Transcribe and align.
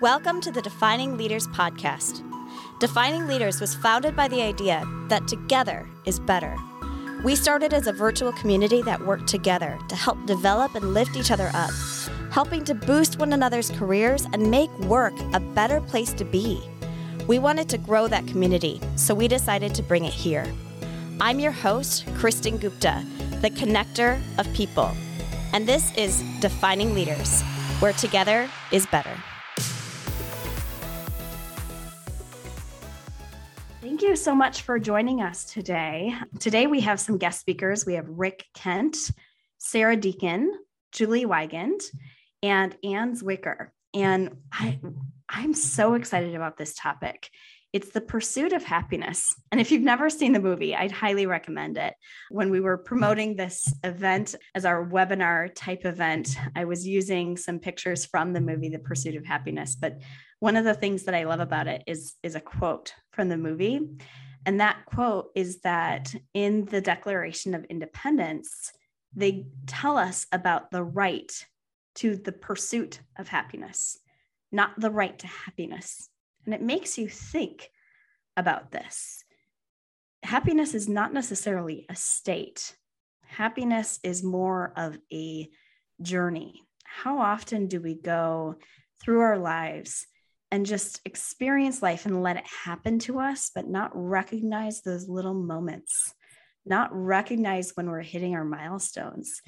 Welcome 0.00 0.40
to 0.42 0.52
the 0.52 0.62
Defining 0.62 1.16
Leaders 1.16 1.48
podcast. 1.48 2.22
Defining 2.78 3.26
Leaders 3.26 3.60
was 3.60 3.74
founded 3.74 4.14
by 4.14 4.28
the 4.28 4.40
idea 4.40 4.86
that 5.08 5.26
together 5.26 5.88
is 6.04 6.20
better. 6.20 6.56
We 7.24 7.34
started 7.34 7.74
as 7.74 7.88
a 7.88 7.92
virtual 7.92 8.30
community 8.34 8.80
that 8.82 9.04
worked 9.04 9.26
together 9.26 9.76
to 9.88 9.96
help 9.96 10.24
develop 10.24 10.76
and 10.76 10.94
lift 10.94 11.16
each 11.16 11.32
other 11.32 11.50
up, 11.52 11.72
helping 12.30 12.64
to 12.66 12.76
boost 12.76 13.18
one 13.18 13.32
another's 13.32 13.72
careers 13.72 14.24
and 14.32 14.48
make 14.48 14.70
work 14.78 15.14
a 15.32 15.40
better 15.40 15.80
place 15.80 16.12
to 16.12 16.24
be. 16.24 16.62
We 17.26 17.40
wanted 17.40 17.68
to 17.70 17.78
grow 17.78 18.06
that 18.06 18.28
community, 18.28 18.80
so 18.94 19.16
we 19.16 19.26
decided 19.26 19.74
to 19.74 19.82
bring 19.82 20.04
it 20.04 20.12
here. 20.12 20.46
I'm 21.20 21.40
your 21.40 21.50
host, 21.50 22.06
Kristin 22.14 22.60
Gupta, 22.60 23.04
the 23.40 23.50
connector 23.50 24.20
of 24.38 24.46
people. 24.54 24.92
And 25.52 25.66
this 25.66 25.92
is 25.96 26.22
Defining 26.38 26.94
Leaders, 26.94 27.42
where 27.80 27.94
together 27.94 28.48
is 28.70 28.86
better. 28.86 29.10
Thank 33.80 34.02
you 34.02 34.16
so 34.16 34.34
much 34.34 34.62
for 34.62 34.80
joining 34.80 35.22
us 35.22 35.44
today. 35.44 36.12
Today 36.40 36.66
we 36.66 36.80
have 36.80 36.98
some 36.98 37.16
guest 37.16 37.38
speakers. 37.38 37.86
We 37.86 37.94
have 37.94 38.08
Rick 38.08 38.44
Kent, 38.52 38.96
Sarah 39.58 39.96
Deakin, 39.96 40.52
Julie 40.90 41.26
Weigand, 41.26 41.82
and 42.42 42.76
Ann 42.82 43.16
Wicker. 43.22 43.72
And 43.94 44.36
I, 44.52 44.80
I'm 45.28 45.54
so 45.54 45.94
excited 45.94 46.34
about 46.34 46.56
this 46.56 46.74
topic. 46.74 47.30
It's 47.72 47.90
the 47.90 48.00
pursuit 48.00 48.52
of 48.52 48.64
happiness. 48.64 49.32
And 49.52 49.60
if 49.60 49.70
you've 49.70 49.82
never 49.82 50.10
seen 50.10 50.32
the 50.32 50.40
movie, 50.40 50.74
I'd 50.74 50.90
highly 50.90 51.26
recommend 51.26 51.76
it. 51.78 51.94
When 52.30 52.50
we 52.50 52.60
were 52.60 52.78
promoting 52.78 53.36
this 53.36 53.72
event 53.84 54.34
as 54.56 54.64
our 54.64 54.84
webinar 54.84 55.50
type 55.54 55.84
event, 55.84 56.36
I 56.56 56.64
was 56.64 56.84
using 56.84 57.36
some 57.36 57.60
pictures 57.60 58.06
from 58.06 58.32
the 58.32 58.40
movie, 58.40 58.70
The 58.70 58.80
Pursuit 58.80 59.14
of 59.14 59.24
Happiness. 59.24 59.76
But 59.76 60.00
one 60.40 60.56
of 60.56 60.64
the 60.64 60.74
things 60.74 61.04
that 61.04 61.14
I 61.14 61.24
love 61.24 61.40
about 61.40 61.66
it 61.66 61.82
is, 61.86 62.14
is 62.22 62.34
a 62.34 62.40
quote 62.40 62.94
from 63.12 63.28
the 63.28 63.36
movie. 63.36 63.80
And 64.46 64.60
that 64.60 64.84
quote 64.86 65.30
is 65.34 65.60
that 65.60 66.14
in 66.32 66.64
the 66.66 66.80
Declaration 66.80 67.54
of 67.54 67.64
Independence, 67.64 68.72
they 69.14 69.46
tell 69.66 69.98
us 69.98 70.26
about 70.32 70.70
the 70.70 70.82
right 70.82 71.32
to 71.96 72.16
the 72.16 72.32
pursuit 72.32 73.00
of 73.18 73.28
happiness, 73.28 73.98
not 74.52 74.78
the 74.78 74.90
right 74.90 75.18
to 75.18 75.26
happiness. 75.26 76.08
And 76.44 76.54
it 76.54 76.62
makes 76.62 76.96
you 76.96 77.08
think 77.08 77.70
about 78.36 78.70
this. 78.70 79.24
Happiness 80.22 80.74
is 80.74 80.88
not 80.88 81.12
necessarily 81.12 81.86
a 81.88 81.96
state, 81.96 82.76
happiness 83.26 83.98
is 84.02 84.22
more 84.22 84.72
of 84.76 84.96
a 85.12 85.48
journey. 86.00 86.62
How 86.84 87.18
often 87.18 87.66
do 87.66 87.80
we 87.80 87.94
go 87.94 88.56
through 89.00 89.20
our 89.20 89.38
lives 89.38 90.06
and 90.50 90.64
just 90.66 91.00
experience 91.04 91.82
life 91.82 92.06
and 92.06 92.22
let 92.22 92.36
it 92.36 92.46
happen 92.46 92.98
to 93.00 93.18
us, 93.18 93.50
but 93.54 93.68
not 93.68 93.90
recognize 93.94 94.82
those 94.82 95.08
little 95.08 95.34
moments, 95.34 96.14
not 96.64 96.90
recognize 96.92 97.72
when 97.74 97.90
we're 97.90 98.02
hitting 98.02 98.34
our 98.34 98.44
milestones, 98.44 99.42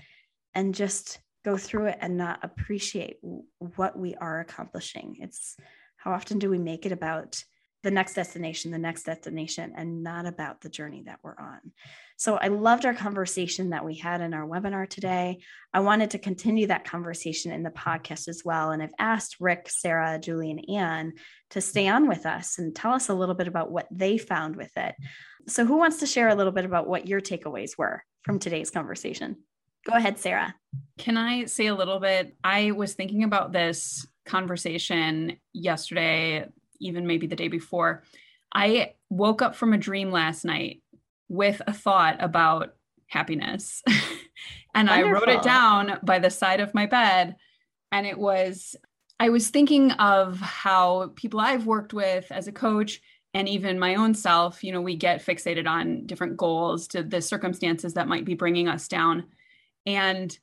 and 0.54 0.74
just 0.74 1.20
go 1.44 1.56
through 1.56 1.86
it 1.86 1.98
and 2.00 2.16
not 2.16 2.40
appreciate 2.42 3.16
what 3.58 3.98
we 3.98 4.14
are 4.16 4.40
accomplishing. 4.40 5.16
It's 5.20 5.56
how 5.96 6.12
often 6.12 6.38
do 6.38 6.50
we 6.50 6.58
make 6.58 6.86
it 6.86 6.92
about 6.92 7.42
the 7.82 7.90
next 7.90 8.14
destination, 8.14 8.70
the 8.70 8.78
next 8.78 9.04
destination, 9.04 9.72
and 9.76 10.02
not 10.02 10.26
about 10.26 10.60
the 10.60 10.68
journey 10.68 11.02
that 11.06 11.20
we're 11.22 11.38
on. 11.38 11.60
So 12.16 12.36
I 12.36 12.48
loved 12.48 12.84
our 12.84 12.92
conversation 12.92 13.70
that 13.70 13.84
we 13.84 13.94
had 13.94 14.20
in 14.20 14.34
our 14.34 14.46
webinar 14.46 14.86
today. 14.88 15.38
I 15.72 15.80
wanted 15.80 16.10
to 16.10 16.18
continue 16.18 16.66
that 16.66 16.84
conversation 16.84 17.50
in 17.50 17.62
the 17.62 17.70
podcast 17.70 18.28
as 18.28 18.42
well. 18.44 18.72
And 18.72 18.82
I've 18.82 18.92
asked 18.98 19.40
Rick, 19.40 19.68
Sarah, 19.70 20.18
Julie, 20.18 20.50
and 20.50 20.68
Ann 20.68 21.14
to 21.50 21.62
stay 21.62 21.88
on 21.88 22.08
with 22.08 22.26
us 22.26 22.58
and 22.58 22.76
tell 22.76 22.92
us 22.92 23.08
a 23.08 23.14
little 23.14 23.34
bit 23.34 23.48
about 23.48 23.70
what 23.70 23.86
they 23.90 24.18
found 24.18 24.56
with 24.56 24.76
it. 24.76 24.94
So, 25.48 25.64
who 25.64 25.76
wants 25.76 25.98
to 25.98 26.06
share 26.06 26.28
a 26.28 26.34
little 26.34 26.52
bit 26.52 26.66
about 26.66 26.86
what 26.86 27.08
your 27.08 27.22
takeaways 27.22 27.78
were 27.78 28.04
from 28.22 28.38
today's 28.38 28.70
conversation? 28.70 29.36
Go 29.86 29.96
ahead, 29.96 30.18
Sarah. 30.18 30.54
Can 30.98 31.16
I 31.16 31.46
say 31.46 31.68
a 31.68 31.74
little 31.74 32.00
bit? 32.00 32.36
I 32.44 32.72
was 32.72 32.92
thinking 32.92 33.24
about 33.24 33.52
this 33.52 34.06
conversation 34.26 35.38
yesterday 35.54 36.46
even 36.80 37.06
maybe 37.06 37.26
the 37.26 37.36
day 37.36 37.48
before. 37.48 38.02
I 38.52 38.94
woke 39.08 39.42
up 39.42 39.54
from 39.54 39.72
a 39.72 39.78
dream 39.78 40.10
last 40.10 40.44
night 40.44 40.82
with 41.28 41.62
a 41.66 41.72
thought 41.72 42.16
about 42.20 42.74
happiness. 43.06 43.82
and 44.74 44.88
Wonderful. 44.88 45.08
I 45.08 45.12
wrote 45.12 45.28
it 45.28 45.42
down 45.42 45.98
by 46.02 46.18
the 46.18 46.30
side 46.30 46.60
of 46.60 46.74
my 46.74 46.86
bed. 46.86 47.36
And 47.92 48.06
it 48.06 48.18
was, 48.18 48.76
I 49.18 49.28
was 49.28 49.48
thinking 49.48 49.92
of 49.92 50.40
how 50.40 51.12
people 51.16 51.40
I've 51.40 51.66
worked 51.66 51.92
with 51.92 52.30
as 52.30 52.48
a 52.48 52.52
coach 52.52 53.00
and 53.32 53.48
even 53.48 53.78
my 53.78 53.94
own 53.94 54.14
self, 54.14 54.64
you 54.64 54.72
know, 54.72 54.80
we 54.80 54.96
get 54.96 55.24
fixated 55.24 55.68
on 55.68 56.06
different 56.06 56.36
goals 56.36 56.88
to 56.88 57.02
the 57.02 57.22
circumstances 57.22 57.94
that 57.94 58.08
might 58.08 58.24
be 58.24 58.34
bringing 58.34 58.68
us 58.68 58.88
down. 58.88 59.26
And 59.86 60.36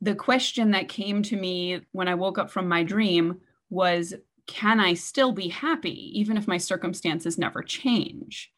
the 0.00 0.14
question 0.14 0.72
that 0.72 0.88
came 0.88 1.22
to 1.24 1.36
me 1.36 1.80
when 1.92 2.08
I 2.08 2.14
woke 2.14 2.38
up 2.38 2.50
from 2.50 2.68
my 2.68 2.84
dream 2.84 3.40
was 3.70 4.14
can 4.46 4.80
I 4.80 4.94
still 4.94 5.32
be 5.32 5.48
happy 5.48 6.18
even 6.18 6.36
if 6.36 6.48
my 6.48 6.58
circumstances 6.58 7.38
never 7.38 7.62
change? 7.62 8.50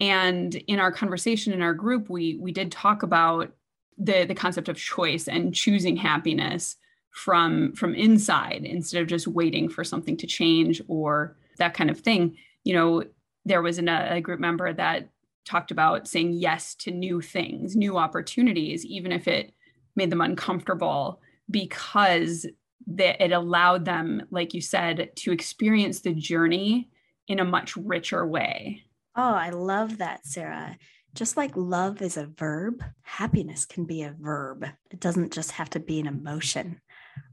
And 0.00 0.54
in 0.54 0.78
our 0.78 0.92
conversation 0.92 1.52
in 1.52 1.62
our 1.62 1.74
group, 1.74 2.08
we 2.08 2.38
we 2.40 2.52
did 2.52 2.70
talk 2.70 3.02
about 3.02 3.52
the 3.96 4.24
the 4.24 4.34
concept 4.34 4.68
of 4.68 4.76
choice 4.76 5.26
and 5.26 5.54
choosing 5.54 5.96
happiness 5.96 6.76
from 7.10 7.72
from 7.72 7.94
inside 7.94 8.64
instead 8.64 9.02
of 9.02 9.08
just 9.08 9.26
waiting 9.26 9.68
for 9.68 9.82
something 9.82 10.16
to 10.18 10.26
change 10.26 10.80
or 10.86 11.36
that 11.58 11.74
kind 11.74 11.90
of 11.90 11.98
thing. 11.98 12.36
You 12.62 12.74
know, 12.74 13.04
there 13.44 13.62
was 13.62 13.78
an, 13.78 13.88
a 13.88 14.20
group 14.20 14.38
member 14.38 14.72
that 14.72 15.08
talked 15.44 15.70
about 15.70 16.06
saying 16.06 16.34
yes 16.34 16.74
to 16.76 16.90
new 16.90 17.20
things, 17.20 17.74
new 17.74 17.96
opportunities, 17.96 18.84
even 18.84 19.10
if 19.10 19.26
it 19.26 19.52
made 19.96 20.10
them 20.10 20.20
uncomfortable 20.20 21.20
because 21.50 22.46
that 22.86 23.22
it 23.22 23.32
allowed 23.32 23.84
them, 23.84 24.22
like 24.30 24.54
you 24.54 24.60
said, 24.60 25.10
to 25.16 25.32
experience 25.32 26.00
the 26.00 26.14
journey 26.14 26.90
in 27.26 27.40
a 27.40 27.44
much 27.44 27.76
richer 27.76 28.26
way. 28.26 28.84
Oh, 29.16 29.34
I 29.34 29.50
love 29.50 29.98
that, 29.98 30.26
Sarah. 30.26 30.78
Just 31.14 31.36
like 31.36 31.56
love 31.56 32.00
is 32.02 32.16
a 32.16 32.26
verb, 32.26 32.82
happiness 33.02 33.64
can 33.66 33.84
be 33.84 34.02
a 34.02 34.14
verb. 34.18 34.64
It 34.90 35.00
doesn't 35.00 35.32
just 35.32 35.52
have 35.52 35.70
to 35.70 35.80
be 35.80 35.98
an 36.00 36.06
emotion 36.06 36.80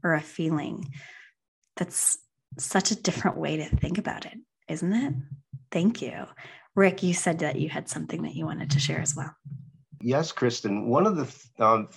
or 0.02 0.14
a 0.14 0.20
feeling. 0.20 0.92
That's 1.76 2.18
such 2.58 2.90
a 2.90 3.00
different 3.00 3.36
way 3.36 3.58
to 3.58 3.76
think 3.76 3.98
about 3.98 4.26
it, 4.26 4.38
isn't 4.68 4.92
it? 4.92 5.14
Thank 5.70 6.02
you. 6.02 6.26
Rick, 6.74 7.02
you 7.02 7.14
said 7.14 7.38
that 7.40 7.60
you 7.60 7.68
had 7.68 7.88
something 7.88 8.22
that 8.22 8.34
you 8.34 8.46
wanted 8.46 8.70
to 8.72 8.80
share 8.80 9.00
as 9.00 9.14
well. 9.14 9.34
Yes, 10.06 10.30
Kristin. 10.30 10.84
One 10.84 11.04
of 11.04 11.16
the 11.16 11.64
um, 11.64 11.88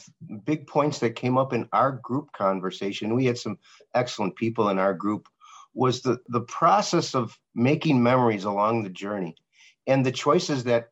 big 0.44 0.66
points 0.66 0.98
that 0.98 1.12
came 1.12 1.38
up 1.38 1.54
in 1.54 1.70
our 1.72 1.92
group 1.92 2.32
conversation, 2.32 3.14
we 3.14 3.26
had 3.26 3.38
some 3.38 3.60
excellent 3.94 4.36
people 4.36 4.70
in 4.70 4.80
our 4.80 4.96
group, 4.96 5.28
was 5.76 6.02
the, 6.02 6.18
the 6.28 6.42
process 6.42 7.14
of 7.14 7.38
making 7.54 8.02
memories 8.02 8.46
along 8.46 8.82
the 8.82 8.90
journey 8.90 9.36
and 9.86 10.04
the 10.04 10.12
choices 10.12 10.64
that 10.64 10.88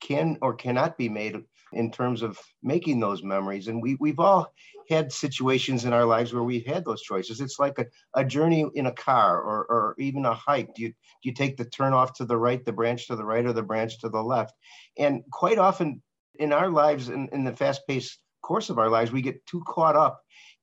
can 0.00 0.38
or 0.40 0.54
cannot 0.54 0.96
be 0.96 1.06
made 1.06 1.36
in 1.74 1.90
terms 1.90 2.22
of 2.22 2.40
making 2.62 2.98
those 2.98 3.22
memories. 3.22 3.68
And 3.68 3.82
we, 3.82 3.98
we've 4.00 4.18
all 4.18 4.50
had 4.88 5.12
situations 5.12 5.84
in 5.84 5.92
our 5.92 6.06
lives 6.06 6.32
where 6.32 6.44
we've 6.44 6.64
had 6.64 6.86
those 6.86 7.02
choices. 7.02 7.42
It's 7.42 7.58
like 7.58 7.78
a, 7.78 7.84
a 8.14 8.24
journey 8.24 8.64
in 8.74 8.86
a 8.86 8.92
car 8.92 9.38
or, 9.38 9.66
or 9.66 9.96
even 9.98 10.24
a 10.24 10.32
hike. 10.32 10.74
Do 10.74 10.80
you, 10.80 10.88
do 10.88 10.94
you 11.24 11.34
take 11.34 11.58
the 11.58 11.66
turn 11.66 11.92
off 11.92 12.14
to 12.14 12.24
the 12.24 12.38
right, 12.38 12.64
the 12.64 12.72
branch 12.72 13.06
to 13.08 13.16
the 13.16 13.24
right, 13.24 13.44
or 13.44 13.52
the 13.52 13.62
branch 13.62 14.00
to 14.00 14.08
the 14.08 14.22
left? 14.22 14.54
And 14.96 15.24
quite 15.30 15.58
often, 15.58 16.00
in 16.36 16.52
our 16.52 16.70
lives, 16.70 17.08
in, 17.08 17.28
in 17.32 17.44
the 17.44 17.54
fast 17.56 17.82
paced 17.86 18.18
course 18.42 18.70
of 18.70 18.78
our 18.78 18.88
lives, 18.88 19.12
we 19.12 19.22
get 19.22 19.44
too 19.46 19.62
caught 19.66 19.96
up 19.96 20.20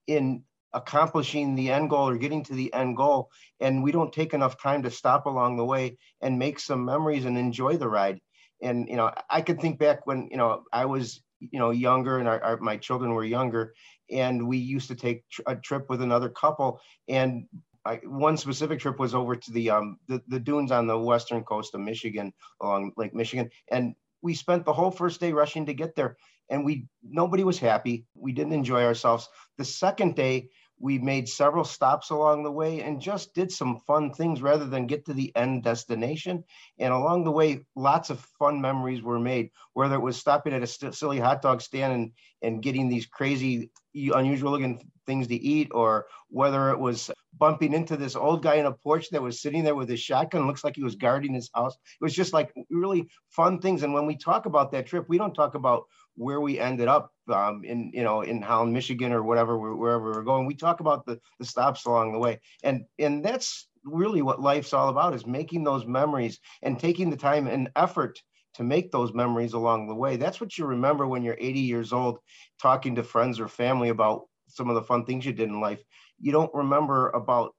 in 0.08 0.44
accomplishing 0.74 1.56
the 1.56 1.70
end 1.70 1.90
goal 1.90 2.08
or 2.08 2.18
getting 2.18 2.44
to 2.44 2.54
the 2.54 2.74
end 2.74 2.96
goal. 2.96 3.30
And 3.60 3.84
we 3.84 3.92
don't 3.92 4.14
take 4.14 4.34
enough 4.34 4.62
time 4.62 4.84
to 4.84 4.92
stop 4.92 5.26
along 5.26 5.58
the 5.58 5.66
way 5.66 5.98
and 6.22 6.40
make 6.40 6.60
some 6.60 6.86
memories 6.86 7.26
and 7.26 7.38
enjoy 7.38 7.78
the 7.78 7.90
ride. 7.90 8.20
And, 8.62 8.88
you 8.88 8.96
know, 8.96 9.12
I 9.30 9.42
could 9.42 9.60
think 9.60 9.80
back 9.80 10.06
when, 10.06 10.30
you 10.32 10.38
know, 10.38 10.64
I 10.72 10.86
was, 10.86 11.22
you 11.40 11.60
know, 11.60 11.72
younger 11.72 12.20
and 12.20 12.28
our, 12.28 12.42
our 12.42 12.58
my 12.58 12.78
children 12.78 13.14
were 13.14 13.26
younger 13.26 13.74
and 14.12 14.48
we 14.48 14.58
used 14.58 14.90
to 14.90 14.96
take 14.96 15.24
a 15.48 15.56
trip 15.56 15.90
with 15.90 16.02
another 16.02 16.30
couple 16.30 16.80
and 17.08 17.46
I, 17.84 17.96
one 18.04 18.38
specific 18.38 18.80
trip 18.80 19.00
was 19.00 19.16
over 19.16 19.36
to 19.36 19.52
the 19.52 19.72
um 19.72 19.98
the, 20.08 20.22
the 20.28 20.40
dunes 20.40 20.72
on 20.72 20.86
the 20.86 21.00
western 21.00 21.44
coast 21.44 21.74
of 21.74 21.82
Michigan 21.82 22.32
along 22.62 22.92
Lake 22.96 23.16
Michigan 23.16 23.50
and 23.72 23.96
we 24.22 24.34
spent 24.34 24.66
the 24.66 24.74
whole 24.74 24.92
first 24.92 25.20
day 25.20 25.32
rushing 25.32 25.66
to 25.66 25.74
get 25.74 25.96
there 25.96 26.18
and 26.50 26.66
we 26.66 26.86
nobody 27.04 27.44
was 27.44 27.60
happy. 27.60 28.06
We 28.14 28.34
didn't 28.34 28.54
enjoy 28.54 28.84
ourselves. 28.84 29.30
The 29.58 29.66
second 29.66 30.16
day 30.16 30.50
we 30.80 30.98
made 30.98 31.30
several 31.30 31.64
stops 31.64 32.10
along 32.10 32.44
the 32.44 32.52
way 32.52 32.82
and 32.82 33.00
just 33.00 33.34
did 33.36 33.52
some 33.52 33.78
fun 33.88 34.12
things 34.12 34.42
rather 34.42 34.66
than 34.66 34.88
get 34.88 35.06
to 35.06 35.14
the 35.14 35.34
end 35.36 35.64
destination. 35.64 36.44
And 36.80 36.92
along 36.92 37.24
the 37.24 37.32
way 37.32 37.66
lots 37.76 38.10
of 38.10 38.20
fun 38.40 38.60
memories 38.62 39.02
were 39.02 39.20
made 39.20 39.52
whether 39.74 39.96
it 39.96 40.02
was 40.02 40.18
stopping 40.18 40.54
at 40.54 40.64
a 40.64 40.68
st- 40.68 40.96
silly 40.96 41.20
hot 41.20 41.42
dog 41.42 41.62
stand 41.62 41.94
in, 41.94 42.12
and 42.42 42.62
getting 42.62 42.90
these 42.90 43.06
crazy, 43.06 43.72
unusual 43.94 44.52
looking 44.52 44.82
things 45.06 45.28
to 45.28 45.36
eat, 45.36 45.70
or 45.72 46.08
whether 46.30 46.70
it 46.70 46.80
was 46.80 47.10
bumping 47.38 47.74
into 47.74 47.98
this 47.98 48.16
old 48.16 48.44
guy 48.44 48.56
in 48.56 48.66
a 48.66 48.72
porch 48.72 49.10
that 49.10 49.22
was 49.22 49.42
sitting 49.42 49.64
there 49.64 49.76
with 49.76 49.90
his 49.90 50.00
shotgun, 50.00 50.48
looks 50.48 50.64
like 50.64 50.76
he 50.76 50.84
was 50.84 50.96
guarding 50.96 51.34
his 51.34 51.50
house. 51.54 51.76
It 51.76 52.04
was 52.04 52.14
just 52.14 52.34
like 52.34 52.54
really 52.70 53.10
fun 53.30 53.60
things. 53.60 53.84
And 53.84 53.94
when 53.94 54.06
we 54.06 54.16
talk 54.16 54.46
about 54.46 54.72
that 54.72 54.86
trip, 54.86 55.06
we 55.08 55.18
don't 55.18 55.34
talk 55.34 55.56
about 55.56 55.84
where 56.16 56.42
we 56.42 56.60
ended 56.60 56.88
up 56.88 57.12
um, 57.32 57.64
in 57.64 57.92
you 57.94 58.04
know 58.04 58.22
in 58.22 58.42
Holland, 58.42 58.74
Michigan, 58.74 59.12
or 59.12 59.24
whatever 59.24 59.58
wherever 59.58 60.12
we're 60.12 60.24
going. 60.24 60.46
We 60.46 60.56
talk 60.56 60.80
about 60.80 61.06
the 61.06 61.20
the 61.40 61.46
stops 61.46 61.86
along 61.86 62.14
the 62.14 62.20
way, 62.20 62.40
and 62.64 62.86
and 63.00 63.24
that's 63.24 63.68
really 63.84 64.22
what 64.22 64.42
life's 64.42 64.74
all 64.74 64.90
about 64.90 65.16
is 65.16 65.26
making 65.26 65.64
those 65.64 65.86
memories 65.86 66.40
and 66.62 66.80
taking 66.80 67.10
the 67.10 67.18
time 67.18 67.48
and 67.48 67.70
effort 67.76 68.22
to 68.56 68.64
make 68.64 68.92
those 68.92 69.14
memories 69.14 69.54
along 69.54 69.88
the 69.88 69.96
way. 69.96 70.18
That's 70.18 70.42
what 70.42 70.58
you 70.58 70.66
remember 70.66 71.08
when 71.08 71.24
you're 71.24 71.38
80 71.40 71.60
years 71.60 71.94
old, 71.94 72.20
talking 72.62 72.96
to 72.96 73.04
friends 73.04 73.40
or 73.40 73.48
family 73.48 73.90
about 73.90 74.24
some 74.48 74.70
of 74.70 74.76
the 74.76 74.84
fun 74.84 75.06
things 75.06 75.26
you 75.26 75.34
did 75.34 75.50
in 75.50 75.62
life. 75.62 75.82
You 76.20 76.32
don't 76.32 76.54
remember 76.54 77.10
about 77.10 77.56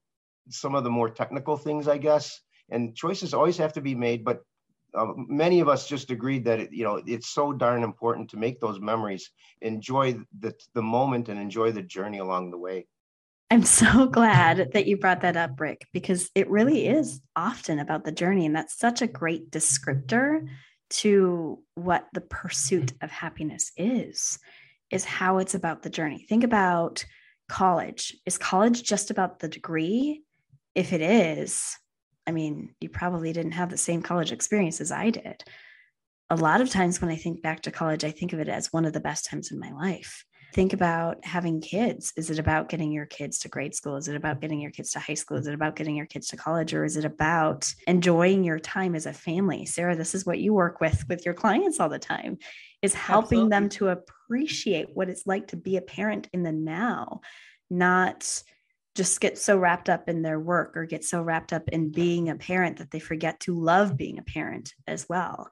some 0.50 0.74
of 0.74 0.84
the 0.84 0.90
more 0.90 1.08
technical 1.08 1.56
things, 1.56 1.88
I 1.88 1.98
guess. 1.98 2.40
And 2.70 2.94
choices 2.94 3.34
always 3.34 3.56
have 3.58 3.72
to 3.74 3.80
be 3.80 3.94
made, 3.94 4.24
but 4.24 4.42
uh, 4.94 5.12
many 5.16 5.60
of 5.60 5.68
us 5.68 5.88
just 5.88 6.10
agreed 6.10 6.44
that 6.44 6.60
it, 6.60 6.72
you 6.72 6.84
know 6.84 7.02
it's 7.06 7.28
so 7.28 7.52
darn 7.52 7.82
important 7.82 8.30
to 8.30 8.36
make 8.36 8.60
those 8.60 8.80
memories, 8.80 9.30
enjoy 9.60 10.14
the 10.38 10.54
the 10.74 10.82
moment, 10.82 11.28
and 11.28 11.40
enjoy 11.40 11.72
the 11.72 11.82
journey 11.82 12.18
along 12.18 12.50
the 12.50 12.58
way. 12.58 12.86
I'm 13.50 13.64
so 13.64 14.06
glad 14.20 14.72
that 14.72 14.86
you 14.86 14.98
brought 14.98 15.22
that 15.22 15.36
up, 15.36 15.58
Rick, 15.60 15.86
because 15.92 16.30
it 16.34 16.50
really 16.50 16.86
is 16.86 17.20
often 17.36 17.78
about 17.78 18.04
the 18.04 18.12
journey, 18.12 18.46
and 18.46 18.54
that's 18.54 18.78
such 18.78 19.02
a 19.02 19.06
great 19.06 19.50
descriptor 19.50 20.46
to 20.92 21.62
what 21.74 22.06
the 22.12 22.20
pursuit 22.20 22.92
of 23.00 23.10
happiness 23.10 23.72
is 23.76 24.38
is 24.90 25.04
how 25.04 25.38
it's 25.38 25.54
about 25.54 25.82
the 25.82 25.90
journey. 25.90 26.26
Think 26.28 26.44
about 26.44 27.04
college. 27.48 28.16
Is 28.26 28.38
college 28.38 28.82
just 28.82 29.10
about 29.10 29.38
the 29.38 29.48
degree? 29.48 30.22
If 30.74 30.92
it 30.92 31.00
is 31.02 31.76
i 32.26 32.30
mean 32.30 32.74
you 32.80 32.88
probably 32.88 33.32
didn't 33.32 33.52
have 33.52 33.70
the 33.70 33.76
same 33.76 34.02
college 34.02 34.32
experience 34.32 34.80
as 34.80 34.92
i 34.92 35.10
did. 35.10 35.44
A 36.30 36.36
lot 36.36 36.60
of 36.60 36.70
times 36.70 37.00
when 37.00 37.10
i 37.10 37.16
think 37.16 37.42
back 37.42 37.62
to 37.62 37.70
college 37.70 38.04
i 38.04 38.10
think 38.10 38.32
of 38.32 38.40
it 38.40 38.48
as 38.48 38.72
one 38.72 38.84
of 38.84 38.92
the 38.92 39.00
best 39.00 39.26
times 39.26 39.50
in 39.50 39.58
my 39.58 39.72
life 39.72 40.24
think 40.52 40.72
about 40.72 41.24
having 41.24 41.60
kids. 41.60 42.12
Is 42.16 42.30
it 42.30 42.38
about 42.38 42.68
getting 42.68 42.92
your 42.92 43.06
kids 43.06 43.38
to 43.40 43.48
grade 43.48 43.74
school? 43.74 43.96
Is 43.96 44.08
it 44.08 44.16
about 44.16 44.40
getting 44.40 44.60
your 44.60 44.70
kids 44.70 44.90
to 44.92 44.98
high 44.98 45.14
school? 45.14 45.38
Is 45.38 45.46
it 45.46 45.54
about 45.54 45.76
getting 45.76 45.96
your 45.96 46.06
kids 46.06 46.28
to 46.28 46.36
college? 46.36 46.74
Or 46.74 46.84
is 46.84 46.96
it 46.96 47.04
about 47.04 47.72
enjoying 47.86 48.44
your 48.44 48.58
time 48.58 48.94
as 48.94 49.06
a 49.06 49.12
family? 49.12 49.64
Sarah, 49.64 49.96
this 49.96 50.14
is 50.14 50.26
what 50.26 50.38
you 50.38 50.52
work 50.52 50.80
with 50.80 51.04
with 51.08 51.24
your 51.24 51.34
clients 51.34 51.80
all 51.80 51.88
the 51.88 51.98
time 51.98 52.38
is 52.82 52.94
helping 52.94 53.46
Absolutely. 53.46 53.50
them 53.50 53.68
to 53.68 53.88
appreciate 53.88 54.88
what 54.94 55.08
it's 55.08 55.26
like 55.26 55.48
to 55.48 55.56
be 55.56 55.76
a 55.76 55.82
parent 55.82 56.28
in 56.32 56.42
the 56.42 56.52
now, 56.52 57.20
not 57.70 58.42
just 58.94 59.20
get 59.20 59.38
so 59.38 59.56
wrapped 59.56 59.88
up 59.88 60.08
in 60.08 60.20
their 60.20 60.38
work 60.38 60.76
or 60.76 60.84
get 60.84 61.04
so 61.04 61.22
wrapped 61.22 61.52
up 61.52 61.68
in 61.68 61.90
being 61.90 62.28
a 62.28 62.34
parent 62.34 62.76
that 62.76 62.90
they 62.90 62.98
forget 62.98 63.40
to 63.40 63.58
love 63.58 63.96
being 63.96 64.18
a 64.18 64.22
parent 64.22 64.74
as 64.86 65.08
well. 65.08 65.48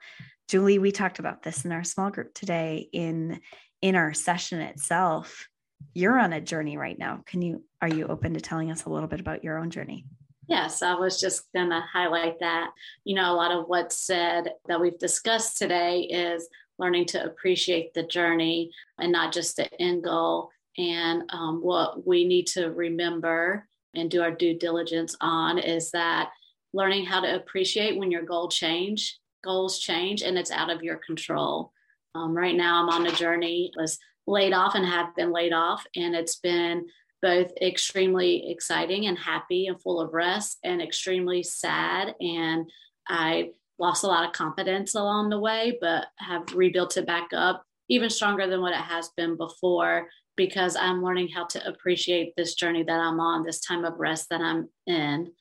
Julie, 0.48 0.78
we 0.78 0.92
talked 0.92 1.20
about 1.20 1.42
this 1.42 1.64
in 1.64 1.72
our 1.72 1.84
small 1.84 2.10
group 2.10 2.34
today 2.34 2.88
in 2.92 3.40
in 3.82 3.96
our 3.96 4.12
session 4.12 4.60
itself 4.60 5.48
you're 5.94 6.18
on 6.18 6.32
a 6.32 6.40
journey 6.40 6.76
right 6.76 6.98
now 6.98 7.22
can 7.26 7.42
you 7.42 7.64
are 7.80 7.88
you 7.88 8.06
open 8.06 8.34
to 8.34 8.40
telling 8.40 8.70
us 8.70 8.84
a 8.84 8.90
little 8.90 9.08
bit 9.08 9.20
about 9.20 9.44
your 9.44 9.58
own 9.58 9.70
journey 9.70 10.04
Yes, 10.50 10.82
I 10.82 10.94
was 10.94 11.20
just 11.20 11.44
going 11.54 11.70
to 11.70 11.80
highlight 11.80 12.40
that. 12.40 12.72
You 13.04 13.14
know, 13.14 13.32
a 13.32 13.36
lot 13.36 13.52
of 13.52 13.66
what's 13.68 14.04
said 14.04 14.54
that 14.66 14.80
we've 14.80 14.98
discussed 14.98 15.58
today 15.58 16.00
is 16.00 16.48
learning 16.76 17.06
to 17.06 17.24
appreciate 17.24 17.94
the 17.94 18.02
journey 18.02 18.72
and 18.98 19.12
not 19.12 19.32
just 19.32 19.56
the 19.56 19.72
end 19.80 20.02
goal. 20.02 20.50
And 20.76 21.22
um, 21.28 21.60
what 21.62 22.04
we 22.04 22.24
need 22.24 22.48
to 22.48 22.72
remember 22.72 23.68
and 23.94 24.10
do 24.10 24.22
our 24.22 24.32
due 24.32 24.58
diligence 24.58 25.14
on 25.20 25.60
is 25.60 25.92
that 25.92 26.30
learning 26.72 27.04
how 27.04 27.20
to 27.20 27.36
appreciate 27.36 27.96
when 27.96 28.10
your 28.10 28.22
goal 28.22 28.48
change, 28.48 29.20
goals 29.44 29.78
change, 29.78 30.22
and 30.22 30.36
it's 30.36 30.50
out 30.50 30.70
of 30.70 30.82
your 30.82 30.96
control. 30.96 31.70
Um, 32.14 32.36
right 32.36 32.56
now, 32.56 32.82
I'm 32.82 32.88
on 32.88 33.06
a 33.06 33.12
journey. 33.12 33.72
Was 33.76 33.98
laid 34.26 34.52
off 34.52 34.74
and 34.74 34.86
have 34.86 35.14
been 35.16 35.32
laid 35.32 35.52
off, 35.52 35.84
and 35.96 36.14
it's 36.14 36.36
been 36.36 36.86
both 37.22 37.50
extremely 37.60 38.50
exciting 38.50 39.06
and 39.06 39.18
happy 39.18 39.66
and 39.66 39.80
full 39.80 40.00
of 40.00 40.12
rest, 40.12 40.58
and 40.64 40.80
extremely 40.80 41.42
sad. 41.42 42.14
And 42.20 42.70
I 43.08 43.50
lost 43.78 44.04
a 44.04 44.08
lot 44.08 44.26
of 44.26 44.32
confidence 44.32 44.94
along 44.94 45.30
the 45.30 45.40
way, 45.40 45.78
but 45.80 46.06
have 46.18 46.54
rebuilt 46.54 46.96
it 46.96 47.06
back 47.06 47.28
up 47.32 47.64
even 47.88 48.08
stronger 48.08 48.46
than 48.46 48.62
what 48.62 48.72
it 48.72 48.76
has 48.76 49.10
been 49.16 49.36
before 49.36 50.08
because 50.36 50.76
I'm 50.76 51.02
learning 51.02 51.28
how 51.28 51.44
to 51.46 51.68
appreciate 51.68 52.34
this 52.36 52.54
journey 52.54 52.84
that 52.84 53.00
I'm 53.00 53.20
on, 53.20 53.42
this 53.42 53.60
time 53.60 53.84
of 53.84 53.98
rest 53.98 54.28
that 54.30 54.40
I'm 54.40 54.68
in. 54.86 55.32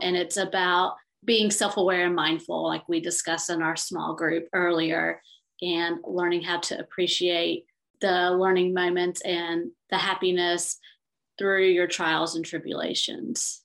And 0.00 0.16
it's 0.16 0.36
about 0.36 0.94
being 1.24 1.50
self 1.50 1.76
aware 1.76 2.06
and 2.06 2.14
mindful, 2.14 2.64
like 2.66 2.88
we 2.88 3.00
discussed 3.00 3.50
in 3.50 3.62
our 3.62 3.76
small 3.76 4.14
group 4.14 4.48
earlier, 4.54 5.20
and 5.62 5.98
learning 6.04 6.42
how 6.42 6.58
to 6.60 6.78
appreciate 6.78 7.66
the 8.00 8.30
learning 8.30 8.74
moments 8.74 9.20
and 9.22 9.70
the 9.90 9.98
happiness 9.98 10.78
through 11.38 11.66
your 11.66 11.86
trials 11.86 12.36
and 12.36 12.44
tribulations. 12.44 13.62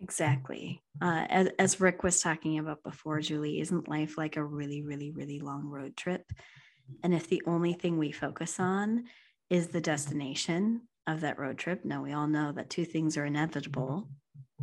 Exactly. 0.00 0.82
Uh, 1.00 1.26
as, 1.28 1.48
as 1.58 1.80
Rick 1.80 2.02
was 2.02 2.22
talking 2.22 2.58
about 2.58 2.82
before, 2.82 3.20
Julie, 3.20 3.60
isn't 3.60 3.88
life 3.88 4.16
like 4.16 4.36
a 4.36 4.44
really, 4.44 4.82
really, 4.82 5.10
really 5.10 5.40
long 5.40 5.66
road 5.66 5.96
trip? 5.96 6.24
And 7.02 7.14
if 7.14 7.28
the 7.28 7.42
only 7.46 7.74
thing 7.74 7.98
we 7.98 8.12
focus 8.12 8.58
on 8.58 9.04
is 9.50 9.68
the 9.68 9.80
destination 9.80 10.82
of 11.06 11.20
that 11.20 11.38
road 11.38 11.58
trip, 11.58 11.84
now 11.84 12.02
we 12.02 12.12
all 12.12 12.26
know 12.26 12.52
that 12.52 12.70
two 12.70 12.84
things 12.84 13.16
are 13.16 13.26
inevitable 13.26 14.08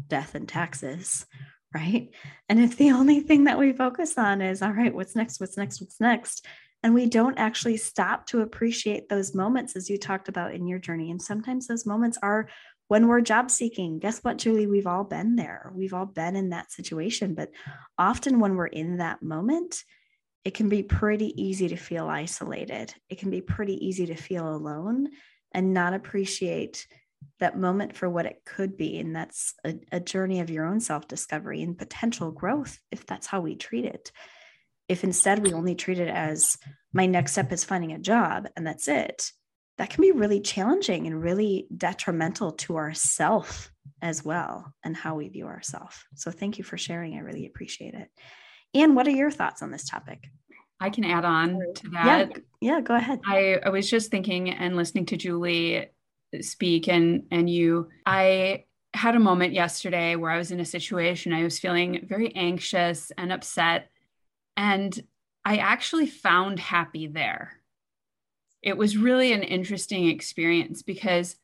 death 0.07 0.35
and 0.35 0.47
taxes, 0.47 1.25
right? 1.73 2.09
And 2.49 2.59
if 2.59 2.77
the 2.77 2.91
only 2.91 3.19
thing 3.19 3.45
that 3.45 3.59
we 3.59 3.73
focus 3.73 4.17
on 4.17 4.41
is, 4.41 4.61
all 4.61 4.71
right, 4.71 4.93
what's 4.93 5.15
next, 5.15 5.39
what's 5.39 5.57
next, 5.57 5.81
what's 5.81 5.99
next, 5.99 6.45
and 6.83 6.93
we 6.93 7.07
don't 7.07 7.37
actually 7.37 7.77
stop 7.77 8.27
to 8.27 8.41
appreciate 8.41 9.09
those 9.09 9.35
moments 9.35 9.75
as 9.75 9.89
you 9.89 9.97
talked 9.97 10.29
about 10.29 10.53
in 10.53 10.67
your 10.67 10.79
journey. 10.79 11.11
And 11.11 11.21
sometimes 11.21 11.67
those 11.67 11.85
moments 11.85 12.17
are 12.21 12.47
when 12.87 13.07
we're 13.07 13.21
job 13.21 13.51
seeking. 13.51 13.99
Guess 13.99 14.19
what, 14.19 14.37
Julie? 14.37 14.67
We've 14.67 14.87
all 14.87 15.03
been 15.03 15.35
there. 15.35 15.71
We've 15.75 15.93
all 15.93 16.05
been 16.05 16.35
in 16.35 16.49
that 16.49 16.71
situation. 16.71 17.33
But 17.33 17.49
often 17.97 18.39
when 18.39 18.55
we're 18.55 18.67
in 18.67 18.97
that 18.97 19.21
moment, 19.21 19.83
it 20.45 20.53
can 20.53 20.69
be 20.69 20.83
pretty 20.83 21.33
easy 21.41 21.67
to 21.69 21.75
feel 21.75 22.07
isolated. 22.07 22.93
It 23.09 23.17
can 23.17 23.29
be 23.29 23.41
pretty 23.41 23.85
easy 23.85 24.05
to 24.05 24.15
feel 24.15 24.47
alone 24.47 25.09
and 25.51 25.73
not 25.73 25.93
appreciate 25.93 26.87
that 27.39 27.57
moment 27.57 27.95
for 27.95 28.09
what 28.09 28.25
it 28.25 28.41
could 28.45 28.77
be. 28.77 28.99
And 28.99 29.15
that's 29.15 29.53
a, 29.63 29.75
a 29.91 29.99
journey 29.99 30.39
of 30.39 30.49
your 30.49 30.65
own 30.65 30.79
self 30.79 31.07
discovery 31.07 31.61
and 31.61 31.77
potential 31.77 32.31
growth 32.31 32.79
if 32.91 33.05
that's 33.05 33.27
how 33.27 33.41
we 33.41 33.55
treat 33.55 33.85
it. 33.85 34.11
If 34.87 35.03
instead 35.03 35.43
we 35.43 35.53
only 35.53 35.75
treat 35.75 35.99
it 35.99 36.07
as 36.07 36.57
my 36.93 37.05
next 37.05 37.33
step 37.33 37.51
is 37.51 37.63
finding 37.63 37.91
a 37.91 37.99
job 37.99 38.47
and 38.55 38.65
that's 38.65 38.87
it, 38.87 39.31
that 39.77 39.89
can 39.89 40.01
be 40.01 40.11
really 40.11 40.39
challenging 40.39 41.05
and 41.05 41.21
really 41.21 41.67
detrimental 41.75 42.53
to 42.53 42.77
ourself 42.77 43.71
as 44.01 44.23
well 44.23 44.73
and 44.83 44.95
how 44.95 45.15
we 45.15 45.27
view 45.27 45.45
ourselves. 45.47 45.97
So 46.15 46.31
thank 46.31 46.57
you 46.57 46.63
for 46.63 46.77
sharing. 46.77 47.15
I 47.15 47.19
really 47.19 47.45
appreciate 47.45 47.93
it. 47.93 48.09
And 48.73 48.95
what 48.95 49.07
are 49.07 49.11
your 49.11 49.31
thoughts 49.31 49.61
on 49.61 49.71
this 49.71 49.85
topic? 49.85 50.29
I 50.79 50.89
can 50.89 51.03
add 51.03 51.25
on 51.25 51.59
to 51.75 51.89
that. 51.89 52.31
Yeah, 52.31 52.75
yeah 52.75 52.81
go 52.81 52.95
ahead. 52.95 53.19
I, 53.25 53.59
I 53.63 53.69
was 53.69 53.89
just 53.89 54.11
thinking 54.11 54.49
and 54.49 54.75
listening 54.75 55.05
to 55.07 55.17
Julie 55.17 55.87
speak 56.41 56.87
and 56.87 57.23
and 57.31 57.49
you. 57.49 57.89
I 58.05 58.65
had 58.93 59.15
a 59.15 59.19
moment 59.19 59.53
yesterday 59.53 60.15
where 60.15 60.31
i 60.31 60.37
was 60.37 60.51
in 60.51 60.59
a 60.59 60.65
situation 60.65 61.33
i 61.33 61.43
was 61.43 61.59
feeling 61.59 62.05
very 62.07 62.33
anxious 62.35 63.11
and 63.17 63.31
upset 63.31 63.89
and 64.55 64.99
i 65.45 65.57
actually 65.57 66.07
found 66.07 66.59
happy 66.59 67.07
there. 67.07 67.53
It 68.63 68.75
was 68.75 68.97
really 68.97 69.31
an 69.33 69.43
interesting 69.43 70.09
experience 70.09 70.81
because 70.81 71.35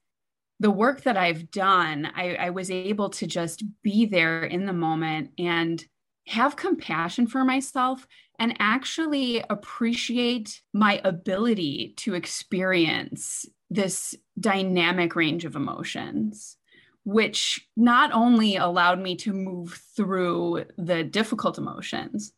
the 0.59 0.71
work 0.71 1.03
that 1.03 1.17
i've 1.17 1.51
done 1.51 2.09
I, 2.15 2.35
I 2.35 2.49
was 2.49 2.71
able 2.71 3.09
to 3.11 3.27
just 3.27 3.63
be 3.83 4.05
there 4.05 4.43
in 4.43 4.65
the 4.65 4.73
moment 4.73 5.31
and 5.37 5.83
have 6.27 6.55
compassion 6.55 7.27
for 7.27 7.43
myself 7.43 8.07
and 8.39 8.55
actually 8.59 9.43
appreciate 9.49 10.61
my 10.73 11.01
ability 11.03 11.93
to 11.97 12.15
experience 12.15 13.45
this 13.73 14.15
dynamic 14.39 15.15
range 15.15 15.45
of 15.45 15.55
emotions, 15.55 16.57
which 17.05 17.67
not 17.75 18.11
only 18.13 18.55
allowed 18.55 18.99
me 18.99 19.15
to 19.17 19.33
move 19.33 19.81
through 19.95 20.65
the 20.77 21.03
difficult 21.03 21.57
emotions, 21.57 22.33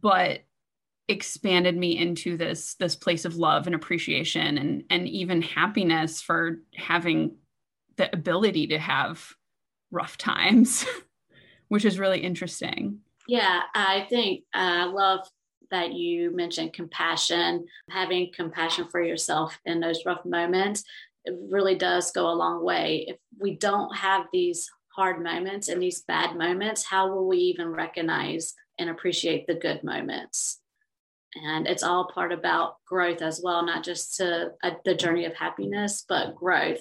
but 0.00 0.40
expanded 1.08 1.76
me 1.76 1.96
into 1.96 2.36
this 2.36 2.74
this 2.74 2.96
place 2.96 3.24
of 3.24 3.36
love 3.36 3.66
and 3.66 3.76
appreciation 3.76 4.58
and 4.58 4.82
and 4.90 5.08
even 5.08 5.40
happiness 5.40 6.20
for 6.20 6.60
having 6.74 7.36
the 7.96 8.12
ability 8.12 8.66
to 8.66 8.78
have 8.78 9.32
rough 9.92 10.18
times 10.18 10.84
which 11.68 11.84
is 11.84 11.98
really 11.98 12.20
interesting. 12.20 12.98
Yeah 13.28 13.62
i 13.74 14.06
think 14.08 14.44
i 14.52 14.84
love 14.84 15.20
that 15.70 15.92
you 15.92 16.34
mentioned 16.34 16.72
compassion, 16.72 17.66
having 17.90 18.32
compassion 18.34 18.88
for 18.90 19.02
yourself 19.02 19.58
in 19.64 19.80
those 19.80 20.04
rough 20.06 20.24
moments, 20.24 20.84
it 21.24 21.34
really 21.50 21.74
does 21.74 22.12
go 22.12 22.30
a 22.30 22.32
long 22.32 22.64
way. 22.64 23.06
If 23.08 23.16
we 23.38 23.56
don't 23.56 23.94
have 23.96 24.26
these 24.32 24.70
hard 24.94 25.22
moments 25.22 25.68
and 25.68 25.82
these 25.82 26.02
bad 26.02 26.36
moments, 26.36 26.84
how 26.84 27.08
will 27.08 27.28
we 27.28 27.38
even 27.38 27.68
recognize 27.68 28.54
and 28.78 28.88
appreciate 28.88 29.46
the 29.46 29.54
good 29.54 29.84
moments? 29.84 30.60
And 31.34 31.66
it's 31.66 31.82
all 31.82 32.10
part 32.14 32.32
about 32.32 32.76
growth 32.86 33.20
as 33.20 33.40
well, 33.42 33.64
not 33.64 33.84
just 33.84 34.16
to 34.16 34.52
uh, 34.62 34.70
the 34.84 34.94
journey 34.94 35.26
of 35.26 35.34
happiness, 35.34 36.04
but 36.08 36.34
growth. 36.34 36.80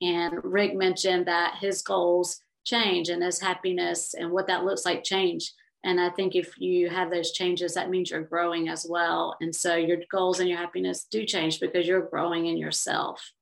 And 0.00 0.34
Rick 0.44 0.76
mentioned 0.76 1.26
that 1.26 1.56
his 1.60 1.82
goals 1.82 2.40
change 2.64 3.08
and 3.08 3.22
his 3.22 3.40
happiness 3.40 4.14
and 4.14 4.30
what 4.30 4.46
that 4.46 4.64
looks 4.64 4.84
like 4.84 5.02
change. 5.02 5.52
And 5.84 6.00
I 6.00 6.10
think 6.10 6.34
if 6.34 6.58
you 6.58 6.88
have 6.88 7.10
those 7.10 7.32
changes, 7.32 7.74
that 7.74 7.90
means 7.90 8.10
you're 8.10 8.22
growing 8.22 8.68
as 8.68 8.86
well. 8.88 9.36
And 9.40 9.54
so 9.54 9.76
your 9.76 9.98
goals 10.10 10.40
and 10.40 10.48
your 10.48 10.58
happiness 10.58 11.06
do 11.10 11.24
change 11.24 11.60
because 11.60 11.86
you're 11.86 12.08
growing 12.08 12.46
in 12.46 12.56
yourself. 12.56 13.32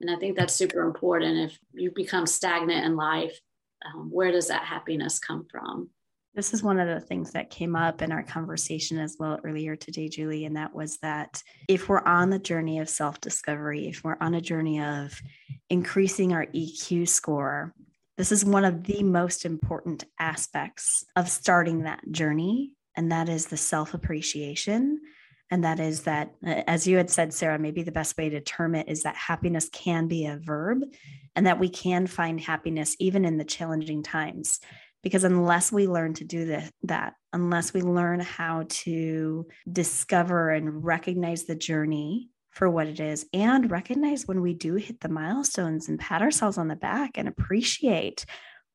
And 0.00 0.10
I 0.10 0.16
think 0.16 0.36
that's 0.36 0.54
super 0.54 0.80
important. 0.80 1.50
If 1.50 1.58
you 1.72 1.90
become 1.94 2.26
stagnant 2.26 2.84
in 2.84 2.96
life, 2.96 3.38
um, 3.84 4.10
where 4.10 4.32
does 4.32 4.48
that 4.48 4.64
happiness 4.64 5.18
come 5.18 5.46
from? 5.50 5.90
This 6.34 6.54
is 6.54 6.62
one 6.62 6.80
of 6.80 6.88
the 6.88 7.06
things 7.06 7.32
that 7.32 7.50
came 7.50 7.76
up 7.76 8.00
in 8.00 8.10
our 8.10 8.22
conversation 8.22 8.98
as 8.98 9.16
well 9.18 9.38
earlier 9.44 9.76
today, 9.76 10.08
Julie, 10.08 10.46
and 10.46 10.56
that 10.56 10.74
was 10.74 10.96
that 10.98 11.42
if 11.68 11.90
we're 11.90 12.04
on 12.04 12.30
the 12.30 12.38
journey 12.38 12.78
of 12.78 12.88
self 12.88 13.20
discovery, 13.20 13.88
if 13.88 14.02
we're 14.02 14.16
on 14.18 14.34
a 14.34 14.40
journey 14.40 14.80
of 14.80 15.20
increasing 15.68 16.32
our 16.32 16.46
EQ 16.46 17.06
score, 17.06 17.74
this 18.22 18.30
is 18.30 18.44
one 18.44 18.64
of 18.64 18.84
the 18.84 19.02
most 19.02 19.44
important 19.44 20.04
aspects 20.16 21.04
of 21.16 21.28
starting 21.28 21.82
that 21.82 21.98
journey, 22.12 22.70
and 22.96 23.10
that 23.10 23.28
is 23.28 23.46
the 23.46 23.56
self 23.56 23.94
appreciation. 23.94 25.00
And 25.50 25.64
that 25.64 25.80
is 25.80 26.04
that, 26.04 26.30
uh, 26.46 26.62
as 26.68 26.86
you 26.86 26.98
had 26.98 27.10
said, 27.10 27.34
Sarah, 27.34 27.58
maybe 27.58 27.82
the 27.82 27.90
best 27.90 28.16
way 28.16 28.28
to 28.28 28.40
term 28.40 28.76
it 28.76 28.88
is 28.88 29.02
that 29.02 29.16
happiness 29.16 29.68
can 29.72 30.06
be 30.06 30.26
a 30.26 30.38
verb 30.40 30.82
and 31.34 31.48
that 31.48 31.58
we 31.58 31.68
can 31.68 32.06
find 32.06 32.40
happiness 32.40 32.94
even 33.00 33.24
in 33.24 33.38
the 33.38 33.44
challenging 33.44 34.04
times 34.04 34.60
because 35.02 35.24
unless 35.24 35.72
we 35.72 35.88
learn 35.88 36.14
to 36.14 36.24
do 36.24 36.60
that 36.84 37.14
unless 37.32 37.74
we 37.74 37.82
learn 37.82 38.20
how 38.20 38.66
to 38.68 39.48
discover 39.70 40.50
and 40.50 40.84
recognize 40.84 41.42
the 41.42 41.56
journey 41.56 42.28
for 42.52 42.70
what 42.70 42.86
it 42.86 43.00
is 43.00 43.26
and 43.32 43.70
recognize 43.70 44.26
when 44.26 44.40
we 44.40 44.54
do 44.54 44.76
hit 44.76 45.00
the 45.00 45.08
milestones 45.08 45.88
and 45.88 45.98
pat 45.98 46.22
ourselves 46.22 46.58
on 46.58 46.68
the 46.68 46.76
back 46.76 47.12
and 47.16 47.26
appreciate 47.26 48.24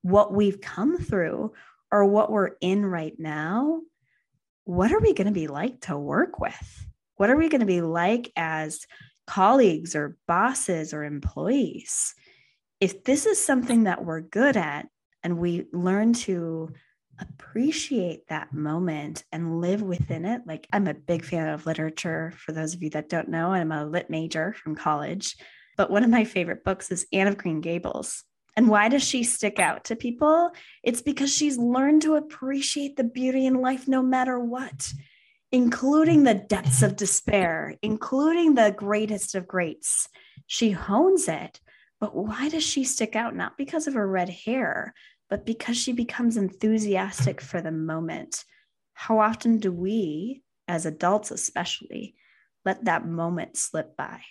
what 0.02 0.34
we've 0.34 0.60
come 0.60 0.98
through 0.98 1.54
or 1.92 2.06
what 2.06 2.32
we're 2.32 2.52
in 2.60 2.86
right 2.86 3.18
now 3.18 3.82
what 4.68 4.92
are 4.92 5.00
we 5.00 5.14
going 5.14 5.28
to 5.28 5.34
be 5.34 5.48
like 5.48 5.80
to 5.80 5.98
work 5.98 6.42
with? 6.42 6.86
What 7.16 7.30
are 7.30 7.38
we 7.38 7.48
going 7.48 7.62
to 7.62 7.66
be 7.66 7.80
like 7.80 8.34
as 8.36 8.86
colleagues 9.26 9.96
or 9.96 10.18
bosses 10.28 10.94
or 10.94 11.06
employees? 11.06 12.14
If 12.82 13.06
this 13.06 13.26
is 13.26 13.44
something 13.44 13.86
that 13.86 14.04
we're 14.04 14.20
good 14.20 14.58
at 14.58 14.88
and 15.24 15.38
we 15.38 15.68
learn 15.72 16.12
to 16.14 16.74
appreciate 17.20 18.28
that 18.28 18.54
moment 18.54 19.24
and 19.32 19.62
live 19.62 19.82
within 19.82 20.26
it. 20.26 20.42
Like, 20.46 20.68
I'm 20.72 20.88
a 20.88 20.94
big 20.94 21.24
fan 21.24 21.48
of 21.50 21.66
literature. 21.66 22.34
For 22.38 22.52
those 22.52 22.74
of 22.74 22.84
you 22.84 22.90
that 22.92 23.10
don't 23.10 23.30
know, 23.30 23.52
I'm 23.52 23.72
a 23.72 23.86
lit 23.86 24.10
major 24.10 24.54
from 24.54 24.76
college. 24.76 25.36
But 25.78 25.92
one 25.92 26.04
of 26.04 26.10
my 26.10 26.24
favorite 26.24 26.64
books 26.64 26.92
is 26.92 27.08
Anne 27.14 27.28
of 27.28 27.38
Green 27.38 27.62
Gables. 27.62 28.24
And 28.56 28.68
why 28.68 28.90
does 28.90 29.04
she 29.04 29.24
stick 29.24 29.60
out 29.60 29.86
to 29.86 29.96
people? 29.96 30.52
It's 30.84 31.02
because 31.02 31.32
she's 31.34 31.58
learned 31.58 32.02
to 32.04 32.16
appreciate 32.16 32.96
the 32.96 33.04
beauty 33.04 33.46
in 33.46 33.62
life 33.62 33.88
no 33.88 34.02
matter 34.02 34.40
what, 34.40 34.92
including 35.52 36.24
the 36.24 36.34
depths 36.34 36.82
of 36.82 36.96
despair, 36.96 37.76
including 37.84 38.56
the 38.56 38.74
greatest 38.76 39.36
of 39.36 39.48
greats. 39.48 40.10
She 40.48 40.72
hones 40.72 41.28
it 41.28 41.60
but 42.00 42.16
why 42.16 42.50
does 42.50 42.64
she 42.64 42.84
stick 42.84 43.16
out? 43.16 43.36
Not 43.36 43.58
because 43.58 43.88
of 43.88 43.96
her 43.96 44.08
red 44.08 44.30
hair, 44.30 44.94
but 45.30 45.46
because 45.46 45.78
she 45.78 45.94
becomes 45.94 46.38
enthusiastic 46.38 47.42
for 47.42 47.62
the 47.62 47.72
moment. 47.72 48.46
How 48.94 49.20
often 49.20 49.60
do 49.60 49.72
we, 49.72 50.42
as 50.68 50.86
adults 50.86 51.32
especially, 51.32 52.16
let 52.66 52.86
that 52.86 53.06
moment 53.06 53.58
slip 53.58 53.96
by? 53.96 54.22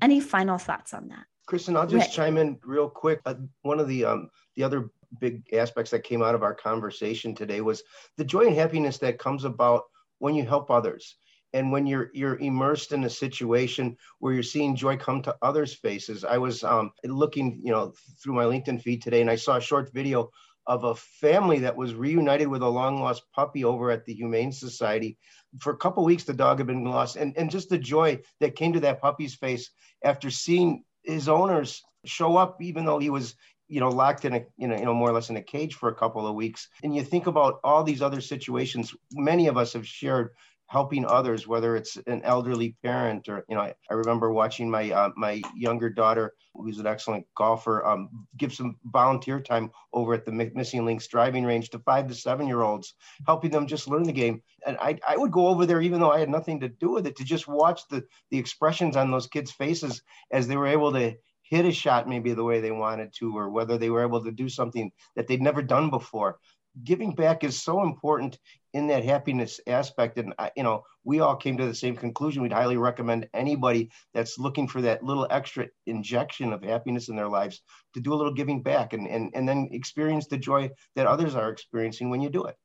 Any 0.00 0.20
final 0.20 0.58
thoughts 0.58 0.94
on 0.94 1.08
that? 1.08 1.24
Kristin, 1.48 1.76
I'll 1.76 1.86
just 1.86 2.08
Rick. 2.08 2.14
chime 2.14 2.36
in 2.38 2.58
real 2.64 2.88
quick. 2.88 3.20
Uh, 3.26 3.34
one 3.62 3.78
of 3.78 3.88
the 3.88 4.04
um, 4.04 4.30
the 4.56 4.62
other 4.62 4.90
big 5.20 5.42
aspects 5.52 5.90
that 5.90 6.04
came 6.04 6.22
out 6.22 6.34
of 6.34 6.42
our 6.42 6.54
conversation 6.54 7.34
today 7.34 7.60
was 7.60 7.82
the 8.16 8.24
joy 8.24 8.46
and 8.46 8.56
happiness 8.56 8.98
that 8.98 9.18
comes 9.18 9.44
about 9.44 9.82
when 10.18 10.34
you 10.34 10.44
help 10.46 10.70
others 10.70 11.16
and 11.52 11.70
when 11.70 11.86
you're 11.86 12.10
you're 12.12 12.38
immersed 12.38 12.92
in 12.92 13.04
a 13.04 13.10
situation 13.10 13.96
where 14.18 14.32
you're 14.32 14.42
seeing 14.42 14.76
joy 14.76 14.96
come 14.96 15.22
to 15.22 15.36
others 15.42 15.74
faces 15.74 16.24
i 16.24 16.38
was 16.38 16.64
um, 16.64 16.90
looking 17.04 17.60
you 17.62 17.72
know 17.72 17.92
through 18.22 18.34
my 18.34 18.44
linkedin 18.44 18.80
feed 18.80 19.02
today 19.02 19.20
and 19.20 19.30
i 19.30 19.36
saw 19.36 19.56
a 19.56 19.60
short 19.60 19.92
video 19.92 20.30
of 20.66 20.84
a 20.84 20.94
family 20.94 21.58
that 21.60 21.76
was 21.76 21.94
reunited 21.94 22.48
with 22.48 22.62
a 22.62 22.68
long 22.68 23.00
lost 23.00 23.22
puppy 23.34 23.64
over 23.64 23.90
at 23.90 24.04
the 24.04 24.14
humane 24.14 24.52
society. 24.52 25.18
For 25.60 25.72
a 25.72 25.76
couple 25.76 26.04
weeks 26.04 26.24
the 26.24 26.32
dog 26.32 26.58
had 26.58 26.66
been 26.66 26.84
lost 26.84 27.16
and, 27.16 27.36
and 27.36 27.50
just 27.50 27.68
the 27.68 27.78
joy 27.78 28.20
that 28.40 28.56
came 28.56 28.72
to 28.72 28.80
that 28.80 29.00
puppy's 29.00 29.34
face 29.34 29.70
after 30.04 30.30
seeing 30.30 30.84
his 31.02 31.28
owners 31.28 31.82
show 32.04 32.36
up 32.36 32.62
even 32.62 32.84
though 32.84 32.98
he 32.98 33.10
was 33.10 33.34
you 33.68 33.80
know 33.80 33.88
locked 33.88 34.24
in 34.24 34.34
a 34.34 34.44
you 34.56 34.68
know 34.68 34.76
you 34.76 34.84
know 34.84 34.94
more 34.94 35.10
or 35.10 35.12
less 35.12 35.30
in 35.30 35.36
a 35.36 35.42
cage 35.42 35.74
for 35.74 35.88
a 35.88 35.94
couple 35.94 36.26
of 36.26 36.34
weeks. 36.34 36.68
And 36.82 36.94
you 36.94 37.02
think 37.02 37.26
about 37.26 37.60
all 37.64 37.82
these 37.82 38.02
other 38.02 38.20
situations 38.20 38.94
many 39.12 39.48
of 39.48 39.56
us 39.56 39.72
have 39.72 39.86
shared 39.86 40.30
helping 40.72 41.04
others, 41.04 41.46
whether 41.46 41.76
it's 41.76 41.98
an 42.06 42.22
elderly 42.24 42.74
parent 42.82 43.28
or, 43.28 43.44
you 43.46 43.54
know, 43.54 43.60
I, 43.60 43.74
I 43.90 43.92
remember 43.92 44.32
watching 44.32 44.70
my 44.70 44.90
uh, 44.90 45.10
my 45.16 45.42
younger 45.54 45.90
daughter, 45.90 46.32
who's 46.54 46.78
an 46.78 46.86
excellent 46.86 47.26
golfer, 47.36 47.84
um, 47.84 48.08
give 48.38 48.54
some 48.54 48.76
volunteer 48.86 49.38
time 49.38 49.70
over 49.92 50.14
at 50.14 50.24
the 50.24 50.32
Missing 50.32 50.86
Links 50.86 51.08
driving 51.08 51.44
range 51.44 51.68
to 51.70 51.78
five 51.80 52.08
to 52.08 52.14
seven 52.14 52.46
year 52.46 52.62
olds, 52.62 52.94
helping 53.26 53.50
them 53.50 53.66
just 53.66 53.86
learn 53.86 54.04
the 54.04 54.12
game. 54.12 54.40
And 54.66 54.78
I, 54.80 54.98
I 55.06 55.18
would 55.18 55.30
go 55.30 55.48
over 55.48 55.66
there, 55.66 55.82
even 55.82 56.00
though 56.00 56.10
I 56.10 56.20
had 56.20 56.30
nothing 56.30 56.58
to 56.60 56.70
do 56.70 56.88
with 56.88 57.06
it, 57.06 57.16
to 57.16 57.24
just 57.24 57.46
watch 57.46 57.82
the 57.90 58.02
the 58.30 58.38
expressions 58.38 58.96
on 58.96 59.10
those 59.10 59.26
kids' 59.26 59.52
faces 59.52 60.00
as 60.30 60.48
they 60.48 60.56
were 60.56 60.74
able 60.78 60.90
to 60.92 61.14
hit 61.42 61.66
a 61.66 61.72
shot 61.72 62.08
maybe 62.08 62.32
the 62.32 62.44
way 62.50 62.62
they 62.62 62.70
wanted 62.70 63.12
to, 63.18 63.36
or 63.36 63.50
whether 63.50 63.76
they 63.76 63.90
were 63.90 64.06
able 64.06 64.24
to 64.24 64.32
do 64.32 64.48
something 64.48 64.90
that 65.16 65.26
they'd 65.26 65.42
never 65.42 65.60
done 65.60 65.90
before 65.90 66.38
giving 66.84 67.14
back 67.14 67.44
is 67.44 67.62
so 67.62 67.82
important 67.82 68.38
in 68.72 68.86
that 68.88 69.04
happiness 69.04 69.60
aspect. 69.66 70.18
And 70.18 70.34
you 70.56 70.62
know 70.62 70.82
we 71.04 71.20
all 71.20 71.36
came 71.36 71.56
to 71.58 71.66
the 71.66 71.74
same 71.74 71.96
conclusion. 71.96 72.42
We'd 72.42 72.52
highly 72.52 72.76
recommend 72.76 73.28
anybody 73.34 73.90
that's 74.14 74.38
looking 74.38 74.68
for 74.68 74.80
that 74.82 75.02
little 75.02 75.26
extra 75.30 75.66
injection 75.86 76.52
of 76.52 76.62
happiness 76.62 77.08
in 77.08 77.16
their 77.16 77.28
lives 77.28 77.62
to 77.94 78.00
do 78.00 78.12
a 78.12 78.16
little 78.16 78.34
giving 78.34 78.62
back 78.62 78.92
and 78.92 79.06
and, 79.06 79.30
and 79.34 79.48
then 79.48 79.68
experience 79.72 80.26
the 80.26 80.38
joy 80.38 80.70
that 80.96 81.06
others 81.06 81.34
are 81.34 81.50
experiencing 81.50 82.10
when 82.10 82.20
you 82.20 82.30
do 82.30 82.44
it 82.44 82.56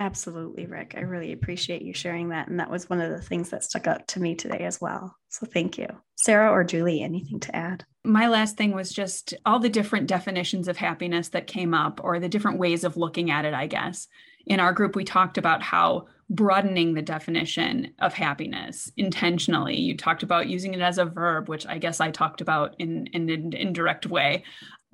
Absolutely, 0.00 0.66
Rick. 0.66 0.94
I 0.96 1.00
really 1.00 1.32
appreciate 1.32 1.82
you 1.82 1.92
sharing 1.92 2.28
that. 2.28 2.46
And 2.46 2.60
that 2.60 2.70
was 2.70 2.88
one 2.88 3.00
of 3.00 3.10
the 3.10 3.20
things 3.20 3.50
that 3.50 3.64
stuck 3.64 3.88
out 3.88 4.06
to 4.08 4.20
me 4.20 4.36
today 4.36 4.64
as 4.64 4.80
well. 4.80 5.16
So 5.28 5.44
thank 5.44 5.76
you. 5.76 5.88
Sarah 6.14 6.52
or 6.52 6.62
Julie, 6.62 7.02
anything 7.02 7.40
to 7.40 7.56
add? 7.56 7.84
My 8.04 8.28
last 8.28 8.56
thing 8.56 8.72
was 8.72 8.92
just 8.92 9.34
all 9.44 9.58
the 9.58 9.68
different 9.68 10.06
definitions 10.06 10.68
of 10.68 10.76
happiness 10.76 11.28
that 11.30 11.48
came 11.48 11.74
up, 11.74 12.00
or 12.02 12.20
the 12.20 12.28
different 12.28 12.58
ways 12.58 12.84
of 12.84 12.96
looking 12.96 13.30
at 13.30 13.44
it, 13.44 13.54
I 13.54 13.66
guess. 13.66 14.06
In 14.46 14.60
our 14.60 14.72
group, 14.72 14.94
we 14.94 15.04
talked 15.04 15.36
about 15.36 15.62
how 15.62 16.06
broadening 16.30 16.94
the 16.94 17.02
definition 17.02 17.92
of 17.98 18.14
happiness 18.14 18.92
intentionally. 18.96 19.76
You 19.76 19.96
talked 19.96 20.22
about 20.22 20.48
using 20.48 20.74
it 20.74 20.80
as 20.80 20.98
a 20.98 21.04
verb, 21.04 21.48
which 21.48 21.66
I 21.66 21.78
guess 21.78 22.00
I 22.00 22.10
talked 22.10 22.40
about 22.40 22.74
in, 22.78 23.06
in 23.08 23.28
an 23.30 23.52
indirect 23.52 24.06
way 24.06 24.44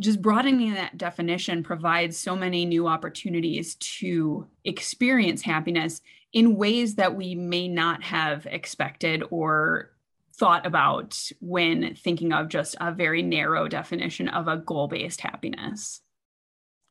just 0.01 0.21
broadening 0.21 0.75
that 0.75 0.99
definition 0.99 1.63
provides 1.63 2.19
so 2.19 2.35
many 2.35 2.65
new 2.65 2.89
opportunities 2.89 3.77
to 3.77 4.47
experience 4.65 5.43
happiness 5.43 6.01
in 6.33 6.57
ways 6.57 6.97
that 6.97 7.15
we 7.15 7.35
may 7.35 7.69
not 7.69 8.03
have 8.03 8.45
expected 8.47 9.23
or 9.31 9.91
thought 10.35 10.67
about 10.67 11.17
when 11.41 11.95
thinking 11.95 12.33
of 12.33 12.49
just 12.49 12.75
a 12.81 12.93
very 12.93 13.23
narrow 13.23 13.69
definition 13.69 14.29
of 14.29 14.49
a 14.49 14.57
goal 14.57 14.89
based 14.89 15.21
happiness. 15.21 16.01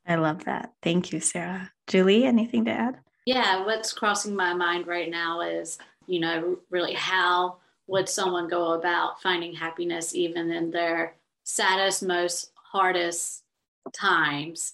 I 0.08 0.16
love 0.16 0.46
that. 0.46 0.74
Thank 0.82 1.12
you, 1.12 1.20
Sarah. 1.20 1.72
Julie, 1.88 2.24
anything 2.24 2.66
to 2.66 2.72
add? 2.72 2.96
Yeah, 3.26 3.66
what's 3.66 3.94
crossing 3.94 4.36
my 4.36 4.54
mind 4.54 4.88
right 4.88 5.10
now 5.10 5.42
is, 5.42 5.78
you 6.08 6.20
know, 6.20 6.58
really 6.70 6.94
how 6.94 7.58
would 7.88 8.08
someone 8.08 8.48
go 8.48 8.74
about 8.74 9.22
finding 9.22 9.54
happiness 9.54 10.16
even 10.16 10.52
in 10.52 10.72
their 10.72 11.16
saddest, 11.44 12.04
most 12.04 12.53
hardest 12.74 13.44
times. 13.94 14.74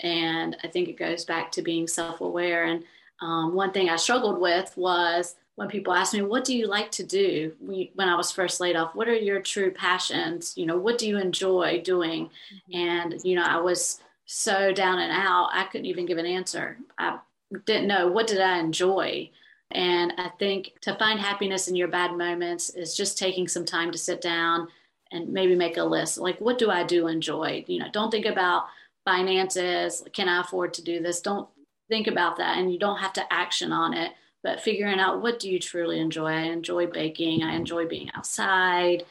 And 0.00 0.56
I 0.62 0.68
think 0.68 0.88
it 0.88 0.98
goes 0.98 1.24
back 1.24 1.50
to 1.52 1.62
being 1.62 1.88
self 1.88 2.20
aware. 2.20 2.64
And 2.64 2.84
um, 3.20 3.54
one 3.54 3.72
thing 3.72 3.88
I 3.88 3.96
struggled 3.96 4.40
with 4.40 4.72
was 4.76 5.34
when 5.56 5.68
people 5.68 5.92
ask 5.92 6.14
me, 6.14 6.22
What 6.22 6.44
do 6.44 6.56
you 6.56 6.66
like 6.66 6.92
to 6.92 7.02
do 7.02 7.52
when 7.60 8.08
I 8.08 8.14
was 8.14 8.30
first 8.30 8.60
laid 8.60 8.76
off? 8.76 8.94
What 8.94 9.08
are 9.08 9.16
your 9.16 9.40
true 9.40 9.72
passions? 9.72 10.52
You 10.56 10.66
know, 10.66 10.76
what 10.76 10.98
do 10.98 11.08
you 11.08 11.18
enjoy 11.18 11.80
doing? 11.82 12.26
Mm-hmm. 12.26 12.78
And, 12.78 13.20
you 13.24 13.34
know, 13.34 13.42
I 13.42 13.56
was 13.56 14.00
so 14.26 14.72
down 14.72 14.98
and 14.98 15.10
out, 15.10 15.48
I 15.52 15.64
couldn't 15.64 15.86
even 15.86 16.06
give 16.06 16.18
an 16.18 16.26
answer. 16.26 16.76
I 16.98 17.18
didn't 17.64 17.88
know 17.88 18.08
what 18.08 18.26
did 18.26 18.40
I 18.40 18.58
enjoy. 18.58 19.30
And 19.70 20.12
I 20.16 20.28
think 20.38 20.72
to 20.82 20.94
find 20.94 21.18
happiness 21.18 21.66
in 21.68 21.76
your 21.76 21.88
bad 21.88 22.16
moments 22.16 22.70
is 22.70 22.96
just 22.96 23.18
taking 23.18 23.48
some 23.48 23.64
time 23.64 23.90
to 23.92 23.98
sit 23.98 24.20
down 24.20 24.68
and 25.12 25.32
maybe 25.32 25.54
make 25.54 25.76
a 25.76 25.84
list. 25.84 26.18
Like, 26.18 26.40
what 26.40 26.58
do 26.58 26.70
I 26.70 26.84
do 26.84 27.06
enjoy? 27.06 27.64
You 27.66 27.80
know, 27.80 27.88
don't 27.92 28.10
think 28.10 28.26
about 28.26 28.66
finances. 29.04 30.02
Can 30.12 30.28
I 30.28 30.40
afford 30.40 30.74
to 30.74 30.82
do 30.82 31.00
this? 31.00 31.20
Don't 31.20 31.48
think 31.88 32.06
about 32.06 32.36
that. 32.36 32.58
And 32.58 32.72
you 32.72 32.78
don't 32.78 32.98
have 32.98 33.12
to 33.14 33.32
action 33.32 33.72
on 33.72 33.94
it, 33.94 34.12
but 34.42 34.60
figuring 34.60 35.00
out 35.00 35.22
what 35.22 35.38
do 35.38 35.50
you 35.50 35.58
truly 35.58 36.00
enjoy? 36.00 36.26
I 36.26 36.42
enjoy 36.42 36.86
baking. 36.86 37.42
I 37.42 37.54
enjoy 37.54 37.86
being 37.86 38.10
outside. 38.14 39.04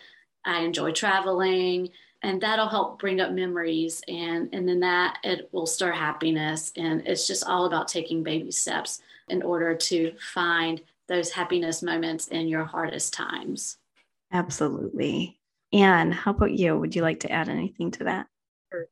I 0.45 0.59
enjoy 0.59 0.91
traveling. 0.91 1.89
And 2.23 2.41
that'll 2.41 2.69
help 2.69 2.99
bring 2.99 3.21
up 3.21 3.31
memories. 3.31 4.01
And, 4.07 4.49
and 4.53 4.67
then 4.67 4.79
that 4.81 5.17
it 5.23 5.49
will 5.51 5.65
stir 5.65 5.91
happiness. 5.91 6.71
And 6.75 7.05
it's 7.07 7.27
just 7.27 7.45
all 7.45 7.65
about 7.65 7.87
taking 7.87 8.23
baby 8.23 8.51
steps 8.51 9.01
in 9.29 9.41
order 9.41 9.75
to 9.75 10.13
find 10.33 10.81
those 11.07 11.31
happiness 11.31 11.81
moments 11.81 12.27
in 12.27 12.47
your 12.47 12.65
hardest 12.65 13.13
times. 13.13 13.77
Absolutely. 14.31 15.39
Ann, 15.73 16.11
how 16.11 16.31
about 16.31 16.51
you? 16.51 16.77
Would 16.77 16.95
you 16.95 17.01
like 17.01 17.19
to 17.21 17.31
add 17.31 17.49
anything 17.49 17.91
to 17.91 18.05
that? 18.05 18.27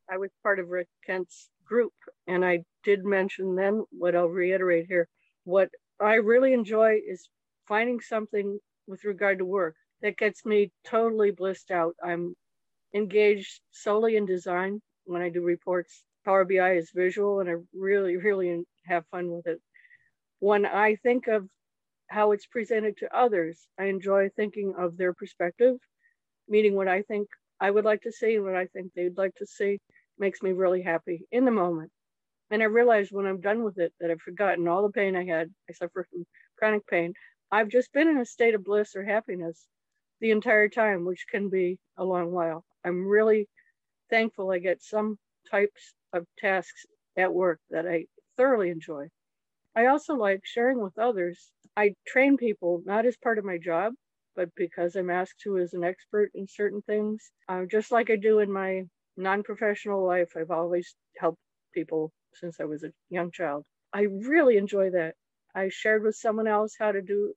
I 0.10 0.18
was 0.18 0.32
part 0.44 0.60
of 0.60 0.70
Rick 0.70 0.88
Kent's 1.06 1.50
group, 1.66 1.94
and 2.28 2.46
I 2.46 2.64
did 2.84 3.06
mention 3.06 3.56
then 3.56 3.86
what 3.92 4.16
I'll 4.16 4.28
reiterate 4.28 4.88
here. 4.88 5.08
What 5.44 5.70
I 6.00 6.16
really 6.16 6.54
enjoy 6.54 7.00
is 7.08 7.30
finding 7.68 8.00
something 8.00 8.60
with 8.88 9.04
regard 9.04 9.40
to 9.40 9.46
work 9.46 9.76
that 10.02 10.18
gets 10.18 10.46
me 10.46 10.72
totally 10.84 11.32
blissed 11.32 11.72
out. 11.72 11.96
I'm 12.04 12.36
engaged 12.94 13.62
solely 13.72 14.16
in 14.18 14.26
design 14.26 14.82
when 15.06 15.22
I 15.22 15.30
do 15.30 15.42
reports. 15.42 16.04
Power 16.26 16.46
BI 16.46 16.74
is 16.76 16.92
visual, 16.94 17.40
and 17.40 17.50
I 17.50 17.54
really, 17.74 18.18
really 18.18 18.64
have 18.86 19.06
fun 19.08 19.30
with 19.30 19.48
it. 19.48 19.62
When 20.40 20.66
I 20.66 20.96
think 20.98 21.28
of 21.28 21.48
how 22.08 22.32
it's 22.32 22.46
presented 22.46 22.98
to 22.98 23.18
others, 23.18 23.68
I 23.80 23.86
enjoy 23.86 24.30
thinking 24.30 24.74
of 24.78 24.98
their 24.98 25.14
perspective, 25.14 25.78
meaning 26.48 26.76
what 26.76 26.88
I 26.88 27.02
think 27.04 27.28
I 27.60 27.72
would 27.72 27.86
like 27.86 28.02
to 28.02 28.12
see 28.12 28.36
and 28.36 28.44
what 28.46 28.56
I 28.56 28.68
think 28.68 28.92
they'd 28.94 29.18
like 29.18 29.36
to 29.36 29.46
see 29.46 29.80
makes 30.18 30.42
me 30.42 30.52
really 30.52 30.82
happy 30.82 31.26
in 31.32 31.46
the 31.46 31.52
moment. 31.52 31.92
And 32.52 32.62
I 32.62 32.66
realize 32.66 33.10
when 33.12 33.26
I'm 33.26 33.42
done 33.42 33.64
with 33.64 33.78
it 33.80 33.94
that 34.00 34.12
I've 34.12 34.22
forgotten 34.22 34.68
all 34.68 34.84
the 34.84 34.92
pain 34.92 35.16
I 35.16 35.26
had. 35.26 35.50
I 35.70 35.74
suffer 35.74 36.06
from 36.10 36.26
chronic 36.58 36.86
pain. 36.88 37.14
I've 37.52 37.70
just 37.70 37.92
been 37.94 38.08
in 38.08 38.18
a 38.18 38.26
state 38.26 38.56
of 38.56 38.64
bliss 38.64 38.96
or 38.96 39.04
happiness 39.04 39.68
the 40.22 40.32
entire 40.32 40.70
time, 40.70 41.06
which 41.06 41.26
can 41.30 41.50
be 41.50 41.80
a 41.98 42.04
long 42.04 42.32
while. 42.32 42.64
I'm 42.84 43.08
really 43.08 43.48
thankful 44.10 44.52
I 44.52 44.60
get 44.60 44.84
some 44.84 45.18
types 45.50 45.94
of 46.14 46.26
tasks 46.38 46.86
at 47.18 47.34
work 47.34 47.60
that 47.70 47.88
I 47.88 48.06
thoroughly 48.38 48.70
enjoy. 48.70 49.08
I 49.76 49.88
also 49.88 50.16
like 50.16 50.42
sharing 50.44 50.82
with 50.82 50.98
others. 50.98 51.52
I 51.76 51.96
train 52.08 52.38
people 52.38 52.82
not 52.86 53.06
as 53.06 53.18
part 53.18 53.38
of 53.38 53.46
my 53.46 53.58
job, 53.58 53.94
but 54.36 54.50
because 54.56 54.96
I'm 54.96 55.10
asked 55.10 55.40
to 55.44 55.58
as 55.58 55.74
an 55.74 55.84
expert 55.84 56.32
in 56.34 56.48
certain 56.48 56.82
things, 56.82 57.32
uh, 57.48 57.64
just 57.70 57.92
like 57.92 58.10
I 58.10 58.16
do 58.18 58.40
in 58.40 58.52
my 58.52 58.84
non 59.18 59.44
professional 59.44 60.06
life, 60.06 60.34
I've 60.36 60.52
always 60.52 60.96
helped 61.18 61.40
people 61.74 62.12
since 62.34 62.60
I 62.60 62.66
was 62.66 62.84
a 62.84 62.92
young 63.10 63.32
child. 63.32 63.64
I 63.94 64.02
really 64.02 64.58
enjoy 64.58 64.92
that. 64.92 65.16
I 65.56 65.70
shared 65.70 66.04
with 66.04 66.16
someone 66.16 66.48
else 66.48 66.76
how 66.78 66.92
to 66.92 67.02
do, 67.02 67.34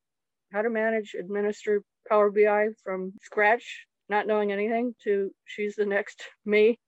how 0.52 0.62
to 0.62 0.70
manage, 0.70 1.14
administer 1.14 1.82
Power 2.08 2.30
BI 2.30 2.68
from 2.82 3.12
scratch, 3.22 3.86
not 4.08 4.26
knowing 4.26 4.50
anything, 4.50 4.94
to 5.04 5.30
she's 5.44 5.76
the 5.76 5.86
next 5.86 6.24
me, 6.44 6.78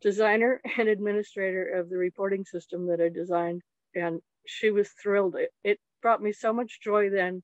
designer 0.00 0.60
and 0.78 0.88
administrator 0.88 1.68
of 1.78 1.88
the 1.90 1.96
reporting 1.96 2.44
system 2.44 2.86
that 2.88 3.00
I 3.00 3.08
designed. 3.08 3.62
And 3.94 4.20
she 4.46 4.70
was 4.70 4.90
thrilled. 4.90 5.36
It, 5.36 5.50
it 5.62 5.78
brought 6.02 6.22
me 6.22 6.32
so 6.32 6.52
much 6.52 6.80
joy 6.82 7.10
then 7.10 7.42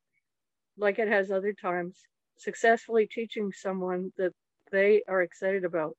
like 0.81 0.99
it 0.99 1.09
has 1.09 1.31
other 1.31 1.53
times, 1.53 2.01
successfully 2.39 3.07
teaching 3.07 3.53
someone 3.53 4.13
that 4.17 4.33
they 4.73 5.03
are 5.07 5.23
excited 5.23 5.65
about 5.65 5.97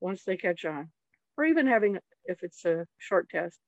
once 0.00 0.24
they 0.24 0.36
catch 0.36 0.64
on, 0.64 0.90
or 1.36 1.44
even 1.44 1.66
having, 1.66 1.98
if 2.24 2.42
it's 2.42 2.64
a 2.64 2.86
short 2.98 3.28
test, 3.28 3.58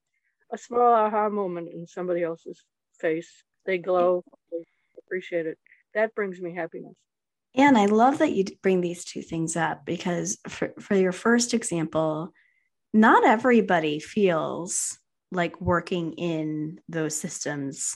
a 0.51 0.57
small 0.57 0.93
aha 0.93 1.29
moment 1.29 1.69
in 1.71 1.87
somebody 1.87 2.23
else's 2.23 2.63
face. 2.99 3.31
They 3.65 3.77
glow, 3.77 4.23
they 4.51 4.65
appreciate 4.97 5.45
it. 5.45 5.57
That 5.93 6.13
brings 6.15 6.41
me 6.41 6.53
happiness. 6.53 6.95
And 7.55 7.77
I 7.77 7.85
love 7.85 8.17
that 8.17 8.33
you 8.33 8.43
bring 8.61 8.81
these 8.81 9.05
two 9.05 9.21
things 9.21 9.55
up 9.55 9.85
because 9.85 10.37
for, 10.47 10.73
for 10.79 10.95
your 10.95 11.13
first 11.13 11.53
example, 11.53 12.31
not 12.93 13.25
everybody 13.25 13.99
feels 13.99 14.99
like 15.31 15.59
working 15.61 16.13
in 16.13 16.79
those 16.89 17.15
systems 17.15 17.95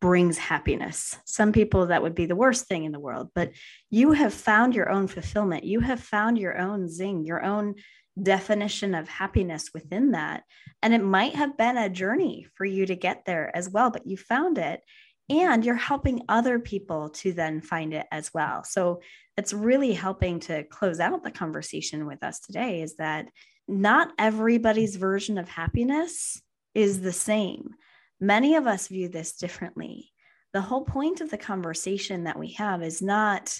brings 0.00 0.38
happiness. 0.38 1.18
Some 1.26 1.52
people 1.52 1.86
that 1.86 2.02
would 2.02 2.14
be 2.14 2.26
the 2.26 2.36
worst 2.36 2.66
thing 2.66 2.84
in 2.84 2.92
the 2.92 2.98
world, 2.98 3.28
but 3.34 3.52
you 3.90 4.12
have 4.12 4.32
found 4.32 4.74
your 4.74 4.90
own 4.90 5.06
fulfillment. 5.06 5.64
You 5.64 5.80
have 5.80 6.00
found 6.00 6.38
your 6.38 6.58
own 6.58 6.88
zing, 6.88 7.24
your 7.24 7.44
own 7.44 7.74
definition 8.20 8.94
of 8.94 9.08
happiness 9.08 9.70
within 9.72 10.12
that. 10.12 10.44
And 10.82 10.94
it 10.94 11.02
might 11.02 11.34
have 11.34 11.56
been 11.56 11.76
a 11.76 11.90
journey 11.90 12.46
for 12.54 12.64
you 12.64 12.86
to 12.86 12.96
get 12.96 13.24
there 13.24 13.54
as 13.54 13.68
well, 13.68 13.90
but 13.90 14.06
you 14.06 14.16
found 14.16 14.58
it 14.58 14.80
and 15.28 15.64
you're 15.64 15.76
helping 15.76 16.22
other 16.28 16.58
people 16.58 17.10
to 17.10 17.32
then 17.32 17.60
find 17.60 17.94
it 17.94 18.06
as 18.10 18.32
well. 18.34 18.64
So 18.64 19.00
it's 19.36 19.52
really 19.52 19.92
helping 19.92 20.40
to 20.40 20.64
close 20.64 20.98
out 20.98 21.22
the 21.22 21.30
conversation 21.30 22.06
with 22.06 22.24
us 22.24 22.40
today 22.40 22.82
is 22.82 22.96
that 22.96 23.26
not 23.68 24.12
everybody's 24.18 24.96
version 24.96 25.38
of 25.38 25.48
happiness 25.48 26.42
is 26.74 27.00
the 27.00 27.12
same 27.12 27.74
Many 28.20 28.56
of 28.56 28.66
us 28.66 28.88
view 28.88 29.08
this 29.08 29.32
differently. 29.32 30.12
The 30.52 30.60
whole 30.60 30.84
point 30.84 31.20
of 31.20 31.30
the 31.30 31.38
conversation 31.38 32.24
that 32.24 32.38
we 32.38 32.52
have 32.52 32.82
is 32.82 33.00
not, 33.00 33.58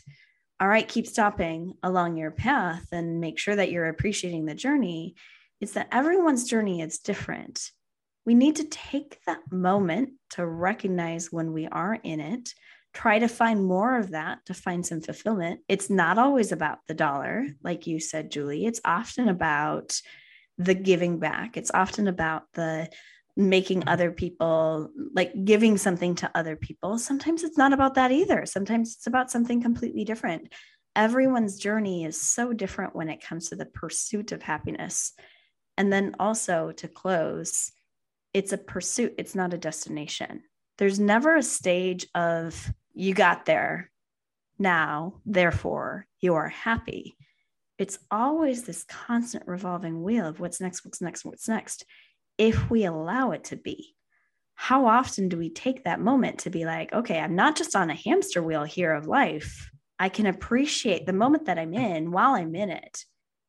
all 0.61 0.69
right, 0.69 0.87
keep 0.87 1.07
stopping 1.07 1.75
along 1.83 2.17
your 2.17 2.31
path 2.31 2.87
and 2.93 3.21
make 3.21 3.39
sure 3.39 3.57
that 3.57 3.71
you're 3.71 3.89
appreciating 3.89 4.45
the 4.45 4.55
journey. 4.55 5.15
It's 5.61 5.73
that 5.73 5.89
everyone's 5.93 6.45
journey 6.49 6.83
is 6.83 6.99
different. 6.99 7.71
We 8.27 8.35
need 8.35 8.57
to 8.57 8.65
take 8.65 9.19
that 9.27 9.41
moment 9.51 10.11
to 10.31 10.45
recognize 10.45 11.33
when 11.33 11.53
we 11.53 11.67
are 11.67 11.95
in 11.95 12.21
it, 12.21 12.53
try 12.93 13.19
to 13.19 13.29
find 13.29 13.65
more 13.65 13.99
of 13.99 14.11
that 14.11 14.45
to 14.47 14.55
find 14.55 14.85
some 14.85 15.01
fulfillment. 15.01 15.61
It's 15.69 15.89
not 15.89 16.19
always 16.19 16.53
about 16.53 16.79
the 16.87 16.95
dollar, 16.95 17.47
like 17.63 17.87
you 17.87 17.99
said, 17.99 18.31
Julie. 18.31 18.67
It's 18.67 18.81
often 18.85 19.29
about 19.29 20.01
the 20.59 20.75
giving 20.75 21.19
back. 21.19 21.57
It's 21.57 21.71
often 21.73 22.09
about 22.09 22.43
the 22.53 22.91
making 23.37 23.85
other 23.87 24.11
people 24.11 24.91
like 25.15 25.33
giving 25.45 25.79
something 25.79 26.15
to 26.17 26.31
other 26.35 26.57
people. 26.57 26.99
Sometimes 26.99 27.43
it's 27.43 27.59
not 27.59 27.73
about 27.73 27.95
that 27.95 28.13
either. 28.13 28.47
Sometimes 28.47 28.95
it's 28.97 29.07
about 29.07 29.31
something 29.31 29.63
completely 29.63 30.05
different. 30.05 30.53
Everyone's 30.97 31.59
journey 31.59 32.05
is 32.05 32.21
so 32.21 32.53
different 32.53 32.95
when 32.95 33.09
it 33.09 33.23
comes 33.23 33.49
to 33.49 33.57
the 33.57 33.67
pursuit 33.67 34.33
of 34.33 34.43
happiness. 34.43 35.13
And 35.77 35.93
then 35.93 36.17
also 36.19 36.73
to 36.73 36.89
close, 36.89 37.73
it's 38.35 38.53
a 38.53 38.59
pursuit, 38.59 39.15
it's 39.19 39.35
not 39.35 39.55
a 39.55 39.59
destination. 39.59 40.43
There's 40.79 41.01
never 41.01 41.37
a 41.37 41.43
stage 41.43 42.07
of 42.15 42.73
you 42.93 43.15
got 43.15 43.47
there 43.47 43.91
now, 44.59 45.15
therefore 45.25 46.07
you 46.21 46.35
are 46.35 46.49
happy. 46.49 47.17
It's 47.79 47.99
always 48.11 48.65
this 48.65 48.85
constant 48.85 49.47
revolving 49.47 50.03
wheel 50.03 50.27
of 50.27 50.39
what's 50.39 50.61
next, 50.61 50.85
what's 50.85 51.01
next, 51.01 51.25
what's 51.25 51.49
next 51.49 51.87
if 52.41 52.71
we 52.71 52.87
allow 52.87 53.33
it 53.33 53.45
to 53.45 53.57
be. 53.57 53.95
How 54.55 54.87
often 54.87 55.29
do 55.29 55.37
we 55.37 55.51
take 55.51 55.85
that 55.85 56.01
moment 56.01 56.41
to 56.41 56.51
be 56.51 56.65
like, 56.65 56.91
okay, 56.91 57.21
I'm 57.21 57.37
not 57.37 57.55
just 57.55 57.77
on 57.77 57.91
a 57.91 57.95
hamster 57.95 58.43
wheel 58.43 58.65
here 58.65 58.95
of 58.95 59.07
life. 59.07 59.71
I 59.99 60.09
can 60.09 60.25
appreciate 60.25 61.05
the 61.05 61.13
moment 61.13 61.45
that 61.47 61.59
I'm 61.59 61.75
in 61.75 62.11
while 62.11 62.35
I'm 62.35 62.55
in 62.55 62.71
it. 62.71 63.05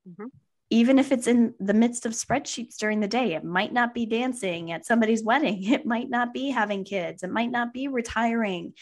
Mm-hmm. 0.07 0.25
Even 0.71 0.99
if 0.99 1.13
it's 1.13 1.27
in 1.27 1.53
the 1.59 1.73
midst 1.73 2.05
of 2.05 2.11
spreadsheets 2.11 2.75
during 2.77 2.99
the 2.99 3.07
day, 3.07 3.33
it 3.33 3.45
might 3.45 3.71
not 3.71 3.93
be 3.93 4.05
dancing 4.05 4.73
at 4.73 4.85
somebody's 4.85 5.23
wedding. 5.31 5.63
It 5.63 5.85
might 5.85 6.09
not 6.09 6.33
be 6.33 6.49
having 6.49 6.83
kids. 6.83 7.23
It 7.23 7.31
might 7.31 7.51
not 7.51 7.73
be 7.73 7.87
retiring. 7.87 8.73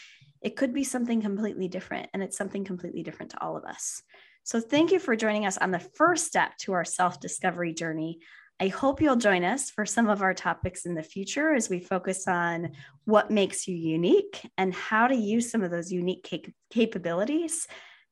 It 0.42 0.56
could 0.56 0.74
be 0.74 0.82
something 0.82 1.20
completely 1.20 1.68
different. 1.68 2.08
And 2.12 2.20
it's 2.20 2.36
something 2.36 2.64
completely 2.64 3.04
different 3.04 3.30
to 3.30 3.40
all 3.40 3.56
of 3.56 3.64
us. 3.64 4.02
So, 4.42 4.58
thank 4.58 4.90
you 4.90 4.98
for 4.98 5.14
joining 5.14 5.46
us 5.46 5.58
on 5.58 5.70
the 5.70 5.78
first 5.78 6.26
step 6.26 6.56
to 6.60 6.72
our 6.72 6.84
self 6.84 7.20
discovery 7.20 7.74
journey 7.74 8.18
I 8.62 8.68
hope 8.68 9.00
you'll 9.00 9.16
join 9.16 9.42
us 9.42 9.70
for 9.70 9.86
some 9.86 10.10
of 10.10 10.20
our 10.20 10.34
topics 10.34 10.84
in 10.84 10.94
the 10.94 11.02
future 11.02 11.54
as 11.54 11.70
we 11.70 11.80
focus 11.80 12.28
on 12.28 12.72
what 13.06 13.30
makes 13.30 13.66
you 13.66 13.74
unique 13.74 14.46
and 14.58 14.74
how 14.74 15.06
to 15.06 15.14
use 15.14 15.50
some 15.50 15.62
of 15.62 15.70
those 15.70 15.90
unique 15.90 16.24
cap- 16.24 16.52
capabilities 16.68 17.66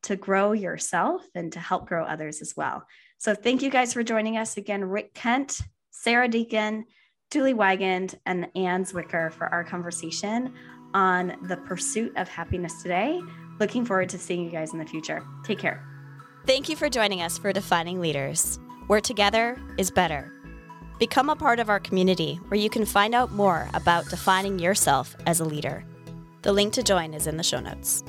to 0.05 0.17
grow 0.17 0.53
yourself 0.53 1.23
and 1.35 1.53
to 1.53 1.61
help 1.61 1.87
grow 1.87 2.03
others 2.03 2.41
as 2.41 2.55
well. 2.57 2.83
So, 3.19 3.35
thank 3.35 3.61
you 3.61 3.69
guys 3.69 3.93
for 3.93 4.03
joining 4.03 4.39
us 4.39 4.57
again, 4.57 4.85
Rick 4.87 5.13
Kent, 5.13 5.61
Sarah 5.91 6.29
Deakin, 6.29 6.87
Julie 7.31 7.53
Weigand, 7.53 8.15
and 8.25 8.49
Ann 8.57 8.87
Wicker 8.95 9.29
for 9.29 9.49
our 9.49 9.65
conversation 9.65 10.55
on 10.95 11.37
the 11.43 11.59
pursuit 11.59 12.17
of 12.17 12.27
happiness 12.27 12.83
today. 12.83 13.21
Looking 13.61 13.85
forward 13.85 14.09
to 14.11 14.19
seeing 14.19 14.45
you 14.45 14.51
guys 14.51 14.73
in 14.73 14.79
the 14.79 14.87
future. 14.87 15.23
Take 15.45 15.59
care. 15.59 15.85
Thank 16.47 16.71
you 16.71 16.77
for 16.77 16.89
joining 16.89 17.21
us 17.21 17.37
for 17.37 17.53
Defining 17.53 18.01
Leaders, 18.01 18.59
where 18.87 19.01
together 19.03 19.61
is 19.77 19.91
better. 19.91 20.38
Become 20.99 21.31
a 21.31 21.37
part 21.37 21.61
of 21.61 21.71
our 21.71 21.79
community 21.79 22.41
where 22.49 22.59
you 22.59 22.69
can 22.69 22.85
find 22.85 23.15
out 23.15 23.31
more 23.31 23.69
about 23.73 24.09
defining 24.09 24.59
yourself 24.59 25.15
as 25.27 25.39
a 25.39 25.45
leader. 25.45 25.85
The 26.43 26.53
link 26.53 26.73
to 26.73 26.83
join 26.83 27.15
is 27.15 27.29
in 27.29 27.37
the 27.37 27.45
show 27.45 27.61
notes. 27.61 28.03